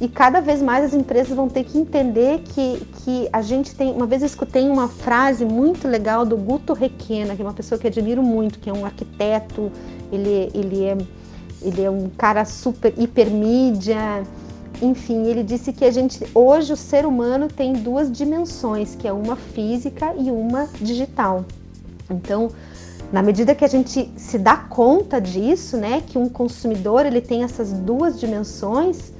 e 0.00 0.08
cada 0.08 0.40
vez 0.40 0.62
mais 0.62 0.84
as 0.84 0.94
empresas 0.94 1.36
vão 1.36 1.48
ter 1.48 1.64
que 1.64 1.76
entender 1.76 2.40
que, 2.40 2.80
que 3.04 3.28
a 3.32 3.42
gente 3.42 3.74
tem. 3.74 3.92
Uma 3.92 4.06
vez 4.06 4.22
eu 4.22 4.26
escutei 4.26 4.66
uma 4.68 4.88
frase 4.88 5.44
muito 5.44 5.86
legal 5.86 6.24
do 6.24 6.38
Guto 6.38 6.72
Requena, 6.72 7.36
que 7.36 7.42
é 7.42 7.44
uma 7.44 7.52
pessoa 7.52 7.78
que 7.78 7.86
admiro 7.86 8.22
muito, 8.22 8.58
que 8.58 8.70
é 8.70 8.72
um 8.72 8.86
arquiteto, 8.86 9.70
ele, 10.10 10.50
ele, 10.54 10.84
é, 10.84 10.96
ele 11.60 11.82
é 11.82 11.90
um 11.90 12.08
cara 12.16 12.46
super 12.46 12.94
hipermídia. 12.96 14.22
Enfim, 14.80 15.26
ele 15.26 15.42
disse 15.42 15.70
que 15.70 15.84
a 15.84 15.90
gente 15.90 16.24
hoje 16.34 16.72
o 16.72 16.76
ser 16.76 17.04
humano 17.04 17.48
tem 17.48 17.74
duas 17.74 18.10
dimensões, 18.10 18.94
que 18.94 19.06
é 19.06 19.12
uma 19.12 19.36
física 19.36 20.14
e 20.18 20.30
uma 20.30 20.66
digital. 20.80 21.44
Então, 22.10 22.50
na 23.12 23.22
medida 23.22 23.54
que 23.54 23.64
a 23.64 23.68
gente 23.68 24.12
se 24.16 24.38
dá 24.38 24.56
conta 24.56 25.20
disso, 25.20 25.76
né, 25.76 26.02
que 26.06 26.16
um 26.18 26.28
consumidor 26.28 27.06
ele 27.06 27.20
tem 27.20 27.42
essas 27.42 27.72
duas 27.72 28.18
dimensões, 28.20 29.12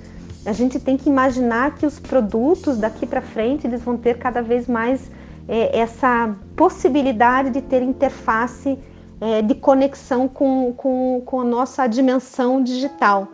a 0.46 0.52
gente 0.52 0.78
tem 0.78 0.96
que 0.96 1.08
imaginar 1.08 1.74
que 1.76 1.84
os 1.84 1.98
produtos 1.98 2.78
daqui 2.78 3.06
para 3.06 3.20
frente 3.20 3.66
eles 3.66 3.82
vão 3.82 3.96
ter 3.96 4.18
cada 4.18 4.40
vez 4.40 4.66
mais 4.66 5.10
é, 5.48 5.78
essa 5.78 6.34
possibilidade 6.56 7.50
de 7.50 7.60
ter 7.60 7.82
interface 7.82 8.78
é, 9.20 9.42
de 9.42 9.54
conexão 9.54 10.28
com, 10.28 10.72
com, 10.76 11.22
com 11.26 11.40
a 11.40 11.44
nossa 11.44 11.86
dimensão 11.86 12.62
digital. 12.62 13.28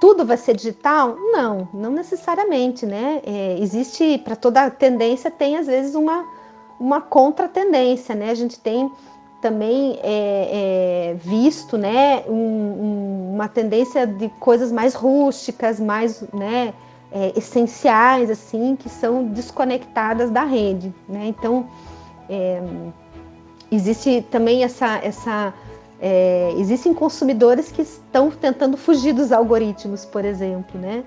Tudo 0.00 0.24
vai 0.24 0.36
ser 0.36 0.56
digital? 0.56 1.14
Não, 1.16 1.68
não 1.72 1.90
necessariamente, 1.90 2.86
né? 2.86 3.20
É, 3.24 3.58
existe, 3.60 4.18
para 4.18 4.34
toda 4.34 4.70
tendência, 4.70 5.30
tem 5.30 5.56
às 5.56 5.66
vezes 5.66 5.94
uma, 5.94 6.24
uma 6.80 7.00
contra-tendência, 7.00 8.14
né? 8.14 8.30
A 8.30 8.34
gente 8.34 8.58
tem 8.58 8.90
também 9.40 9.98
é, 10.02 11.12
é, 11.12 11.14
visto 11.14 11.78
né, 11.78 12.24
um, 12.26 12.32
um, 12.32 13.34
uma 13.34 13.48
tendência 13.48 14.06
de 14.06 14.28
coisas 14.40 14.70
mais 14.70 14.94
rústicas, 14.94 15.80
mais 15.80 16.22
né, 16.32 16.74
é, 17.10 17.32
essenciais, 17.36 18.30
assim, 18.30 18.76
que 18.76 18.88
são 18.88 19.24
desconectadas 19.24 20.30
da 20.30 20.44
rede. 20.44 20.92
Né? 21.08 21.26
Então, 21.26 21.66
é, 22.28 22.62
existe 23.70 24.22
também 24.30 24.64
essa. 24.64 24.98
essa 25.02 25.54
é, 26.02 26.54
existem 26.56 26.94
consumidores 26.94 27.70
que 27.70 27.82
estão 27.82 28.30
tentando 28.30 28.74
fugir 28.78 29.12
dos 29.12 29.32
algoritmos, 29.32 30.06
por 30.06 30.24
exemplo, 30.24 30.80
né? 30.80 31.04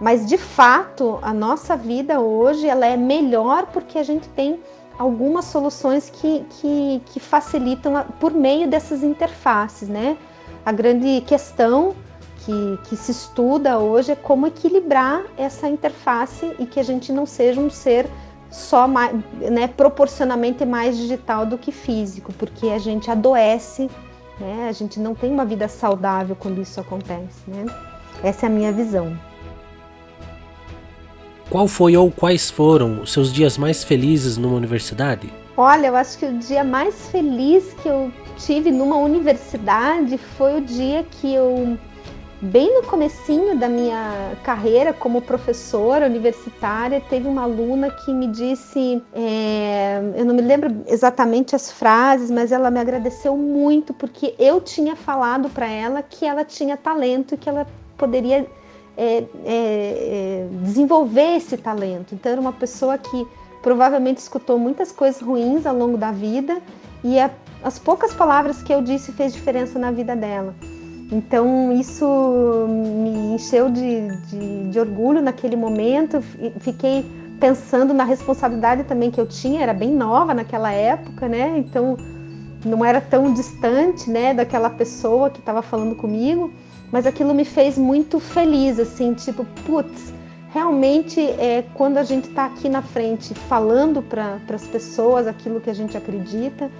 Mas 0.00 0.26
de 0.26 0.38
fato, 0.38 1.18
a 1.20 1.34
nossa 1.34 1.76
vida 1.76 2.20
hoje 2.20 2.66
ela 2.66 2.86
é 2.86 2.96
melhor 2.96 3.66
porque 3.66 3.98
a 3.98 4.02
gente 4.02 4.26
tem 4.30 4.58
algumas 5.00 5.46
soluções 5.46 6.10
que, 6.10 6.44
que, 6.50 7.02
que 7.06 7.18
facilitam 7.18 7.96
a, 7.96 8.02
por 8.04 8.34
meio 8.34 8.68
dessas 8.68 9.02
interfaces, 9.02 9.88
né? 9.88 10.14
A 10.62 10.70
grande 10.70 11.22
questão 11.22 11.94
que, 12.44 12.78
que 12.84 12.96
se 12.96 13.10
estuda 13.10 13.78
hoje 13.78 14.12
é 14.12 14.14
como 14.14 14.46
equilibrar 14.46 15.22
essa 15.38 15.66
interface 15.66 16.54
e 16.58 16.66
que 16.66 16.78
a 16.78 16.82
gente 16.82 17.14
não 17.14 17.24
seja 17.24 17.58
um 17.58 17.70
ser 17.70 18.10
só 18.50 18.86
mais, 18.86 19.16
né, 19.50 19.68
proporcionalmente 19.68 20.66
mais 20.66 20.98
digital 20.98 21.46
do 21.46 21.56
que 21.56 21.72
físico, 21.72 22.30
porque 22.34 22.68
a 22.68 22.78
gente 22.78 23.10
adoece, 23.10 23.88
né? 24.38 24.66
A 24.68 24.72
gente 24.72 25.00
não 25.00 25.14
tem 25.14 25.32
uma 25.32 25.46
vida 25.46 25.66
saudável 25.66 26.36
quando 26.38 26.60
isso 26.60 26.78
acontece, 26.78 27.48
né? 27.48 27.64
Essa 28.22 28.44
é 28.44 28.48
a 28.48 28.52
minha 28.52 28.70
visão. 28.70 29.18
Qual 31.50 31.66
foi 31.66 31.96
ou 31.96 32.12
quais 32.12 32.48
foram 32.48 33.02
os 33.02 33.12
seus 33.12 33.32
dias 33.32 33.58
mais 33.58 33.82
felizes 33.82 34.36
numa 34.36 34.54
universidade? 34.54 35.34
Olha, 35.56 35.88
eu 35.88 35.96
acho 35.96 36.16
que 36.16 36.24
o 36.24 36.38
dia 36.38 36.62
mais 36.62 37.08
feliz 37.10 37.74
que 37.82 37.88
eu 37.88 38.12
tive 38.38 38.70
numa 38.70 38.96
universidade 38.96 40.16
foi 40.16 40.58
o 40.58 40.60
dia 40.60 41.04
que 41.10 41.34
eu 41.34 41.76
bem 42.40 42.72
no 42.72 42.86
comecinho 42.86 43.58
da 43.58 43.68
minha 43.68 44.36
carreira 44.44 44.92
como 44.92 45.20
professora 45.20 46.06
universitária, 46.06 47.02
teve 47.10 47.26
uma 47.26 47.42
aluna 47.42 47.90
que 47.90 48.12
me 48.14 48.28
disse, 48.28 49.02
é, 49.12 50.00
eu 50.16 50.24
não 50.24 50.34
me 50.34 50.40
lembro 50.40 50.84
exatamente 50.86 51.56
as 51.56 51.70
frases, 51.72 52.30
mas 52.30 52.52
ela 52.52 52.70
me 52.70 52.78
agradeceu 52.78 53.36
muito 53.36 53.92
porque 53.92 54.36
eu 54.38 54.60
tinha 54.60 54.94
falado 54.94 55.50
para 55.50 55.68
ela 55.68 56.00
que 56.00 56.24
ela 56.24 56.44
tinha 56.44 56.76
talento 56.76 57.34
e 57.34 57.36
que 57.36 57.48
ela 57.48 57.66
poderia 57.98 58.46
é, 59.00 59.16
é, 59.16 59.24
é, 59.46 60.48
desenvolver 60.62 61.36
esse 61.36 61.56
talento. 61.56 62.14
Então, 62.14 62.32
era 62.32 62.40
uma 62.40 62.52
pessoa 62.52 62.98
que 62.98 63.26
provavelmente 63.62 64.18
escutou 64.18 64.58
muitas 64.58 64.92
coisas 64.92 65.22
ruins 65.22 65.64
ao 65.64 65.74
longo 65.74 65.96
da 65.96 66.12
vida 66.12 66.58
e 67.02 67.18
a, 67.18 67.30
as 67.64 67.78
poucas 67.78 68.12
palavras 68.12 68.62
que 68.62 68.70
eu 68.70 68.82
disse 68.82 69.10
fez 69.12 69.32
diferença 69.32 69.78
na 69.78 69.90
vida 69.90 70.14
dela. 70.14 70.54
Então, 71.10 71.72
isso 71.72 72.06
me 72.68 73.34
encheu 73.34 73.70
de, 73.70 74.06
de, 74.26 74.68
de 74.68 74.78
orgulho 74.78 75.22
naquele 75.22 75.56
momento. 75.56 76.20
Fiquei 76.60 77.02
pensando 77.40 77.94
na 77.94 78.04
responsabilidade 78.04 78.84
também 78.84 79.10
que 79.10 79.18
eu 79.18 79.26
tinha, 79.26 79.62
era 79.62 79.72
bem 79.72 79.90
nova 79.90 80.34
naquela 80.34 80.72
época, 80.72 81.26
né? 81.26 81.54
Então, 81.56 81.96
não 82.66 82.84
era 82.84 83.00
tão 83.00 83.32
distante, 83.32 84.10
né, 84.10 84.34
daquela 84.34 84.68
pessoa 84.68 85.30
que 85.30 85.40
estava 85.40 85.62
falando 85.62 85.96
comigo 85.96 86.52
mas 86.92 87.06
aquilo 87.06 87.34
me 87.34 87.44
fez 87.44 87.78
muito 87.78 88.18
feliz, 88.18 88.78
assim, 88.78 89.14
tipo, 89.14 89.44
putz, 89.66 90.12
realmente 90.52 91.20
é 91.20 91.64
quando 91.74 91.98
a 91.98 92.02
gente 92.02 92.28
está 92.28 92.46
aqui 92.46 92.68
na 92.68 92.82
frente 92.82 93.34
falando 93.34 94.02
para 94.02 94.40
as 94.52 94.66
pessoas 94.66 95.26
aquilo 95.26 95.60
que 95.60 95.70
a 95.70 95.74
gente 95.74 95.96
acredita, 95.96 96.70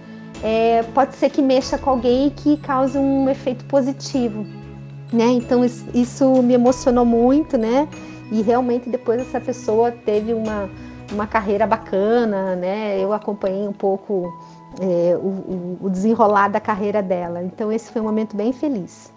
é, 0.43 0.83
pode 0.95 1.15
ser 1.17 1.31
que 1.31 1.43
mexa 1.43 1.79
com 1.79 1.91
alguém 1.91 2.29
e 2.29 2.31
que 2.31 2.57
cause 2.59 2.99
um 2.99 3.29
efeito 3.29 3.65
positivo, 3.67 4.45
né? 5.13 5.27
Então 5.27 5.65
isso, 5.65 6.43
me 6.43 6.55
emocionou 6.55 7.05
muito, 7.05 7.57
né? 7.59 7.87
E 8.33 8.43
realmente 8.43 8.89
depois 8.89 9.21
essa 9.21 9.41
pessoa 9.41 9.91
teve 9.91 10.33
uma, 10.33 10.69
uma 11.13 11.27
carreira 11.27 11.67
bacana, 11.67 12.57
né? 12.57 12.99
Eu 12.99 13.13
acompanhei 13.13 13.69
um 13.69 13.73
pouco 13.73 14.33
é, 14.81 15.17
o, 15.17 15.79
o 15.81 15.91
desenrolar 15.91 16.49
da 16.49 16.61
carreira 16.61 17.03
dela. 17.03 17.43
Então 17.43 17.71
esse 17.71 17.93
foi 17.93 18.01
um 18.01 18.05
momento 18.05 18.37
bem 18.37 18.53
feliz. 18.53 19.13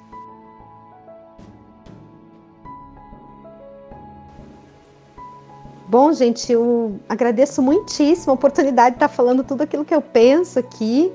Bom, 5.93 6.11
gente, 6.11 6.51
eu 6.51 6.99
agradeço 7.07 7.61
muitíssimo 7.61 8.31
a 8.31 8.33
oportunidade 8.33 8.95
de 8.95 8.95
estar 8.95 9.07
falando 9.07 9.43
tudo 9.43 9.61
aquilo 9.61 9.85
que 9.85 9.93
eu 9.93 10.01
penso 10.01 10.57
aqui. 10.57 11.13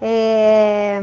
É... 0.00 1.00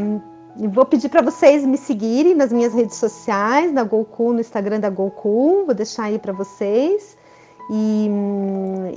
Vou 0.55 0.85
pedir 0.85 1.09
para 1.09 1.21
vocês 1.21 1.65
me 1.65 1.75
seguirem 1.75 2.33
nas 2.33 2.53
minhas 2.53 2.73
redes 2.73 2.95
sociais, 2.95 3.73
na 3.73 3.83
Goku, 3.83 4.31
no 4.31 4.39
Instagram 4.39 4.79
da 4.79 4.89
Goku, 4.89 5.65
vou 5.65 5.75
deixar 5.75 6.03
aí 6.03 6.17
para 6.17 6.31
vocês. 6.31 7.17
E, 7.69 8.09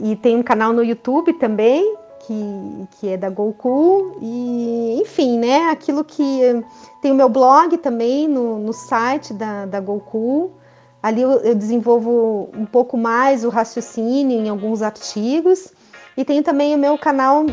e, 0.04 0.14
tem 0.14 0.36
um 0.36 0.42
canal 0.44 0.72
no 0.72 0.84
YouTube 0.84 1.32
também, 1.32 1.96
que, 2.20 2.86
que 2.92 3.08
é 3.08 3.16
da 3.16 3.28
Goku. 3.28 4.18
E, 4.20 5.00
enfim, 5.02 5.36
né? 5.36 5.68
Aquilo 5.68 6.04
que. 6.04 6.64
Tem 7.00 7.10
o 7.10 7.16
meu 7.16 7.28
blog 7.28 7.76
também 7.78 8.28
no, 8.28 8.60
no 8.60 8.72
site 8.72 9.34
da, 9.34 9.66
da 9.66 9.80
Goku. 9.80 10.52
Ali 11.02 11.22
eu, 11.22 11.30
eu 11.40 11.54
desenvolvo 11.54 12.50
um 12.56 12.64
pouco 12.64 12.96
mais 12.96 13.44
o 13.44 13.48
raciocínio 13.48 14.38
em 14.38 14.48
alguns 14.48 14.82
artigos. 14.82 15.72
E 16.16 16.24
tenho 16.24 16.42
também 16.42 16.74
o 16.74 16.78
meu 16.78 16.96
canal, 16.96 17.46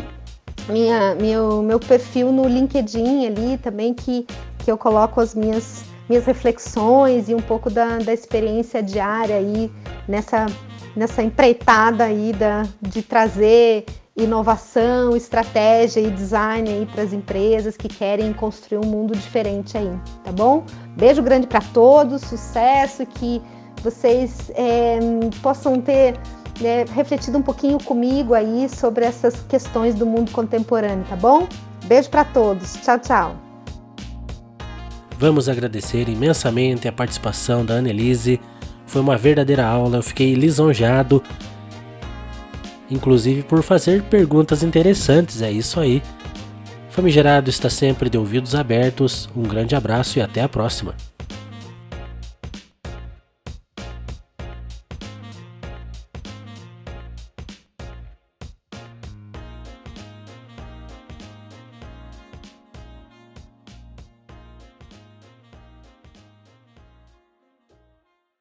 minha, 0.68 1.14
meu, 1.14 1.62
meu 1.62 1.80
perfil 1.80 2.30
no 2.30 2.46
LinkedIn 2.46 3.26
ali 3.26 3.58
também, 3.58 3.92
que, 3.94 4.26
que 4.58 4.70
eu 4.70 4.78
coloco 4.78 5.20
as 5.20 5.34
minhas, 5.34 5.82
minhas 6.08 6.24
reflexões 6.26 7.28
e 7.28 7.34
um 7.34 7.40
pouco 7.40 7.70
da, 7.70 7.98
da 7.98 8.12
experiência 8.12 8.82
diária 8.82 9.36
aí 9.36 9.72
nessa, 10.06 10.46
nessa 10.94 11.22
empreitada 11.22 12.04
aí 12.04 12.32
da, 12.32 12.64
de 12.80 13.02
trazer 13.02 13.86
inovação, 14.22 15.16
estratégia 15.16 16.00
e 16.00 16.10
design 16.10 16.68
aí 16.68 16.86
para 16.86 17.02
as 17.02 17.12
empresas 17.12 17.76
que 17.76 17.88
querem 17.88 18.32
construir 18.32 18.78
um 18.78 18.88
mundo 18.88 19.14
diferente 19.14 19.76
aí, 19.76 19.90
tá 20.24 20.32
bom? 20.32 20.64
Beijo 20.96 21.22
grande 21.22 21.46
para 21.46 21.60
todos, 21.60 22.22
sucesso, 22.22 23.04
que 23.06 23.40
vocês 23.82 24.50
é, 24.54 24.98
possam 25.42 25.80
ter 25.80 26.14
né, 26.60 26.84
refletido 26.94 27.38
um 27.38 27.42
pouquinho 27.42 27.78
comigo 27.82 28.34
aí 28.34 28.68
sobre 28.68 29.04
essas 29.04 29.42
questões 29.48 29.94
do 29.94 30.06
mundo 30.06 30.30
contemporâneo, 30.30 31.04
tá 31.08 31.16
bom? 31.16 31.48
Beijo 31.86 32.10
para 32.10 32.24
todos, 32.24 32.74
tchau, 32.74 32.98
tchau. 32.98 33.36
Vamos 35.18 35.48
agradecer 35.48 36.08
imensamente 36.08 36.88
a 36.88 36.92
participação 36.92 37.64
da 37.64 37.74
Annelise. 37.74 38.40
Foi 38.86 39.02
uma 39.02 39.16
verdadeira 39.16 39.66
aula, 39.66 39.98
eu 39.98 40.02
fiquei 40.02 40.34
lisonjeado 40.34 41.22
inclusive 42.90 43.42
por 43.42 43.62
fazer 43.62 44.02
perguntas 44.04 44.62
interessantes. 44.62 45.42
É 45.42 45.50
isso 45.50 45.80
aí. 45.80 46.02
Famigerado 46.90 47.48
está 47.48 47.70
sempre 47.70 48.10
de 48.10 48.18
ouvidos 48.18 48.54
abertos. 48.54 49.28
Um 49.34 49.42
grande 49.42 49.74
abraço 49.74 50.18
e 50.18 50.22
até 50.22 50.42
a 50.42 50.48
próxima. 50.48 50.94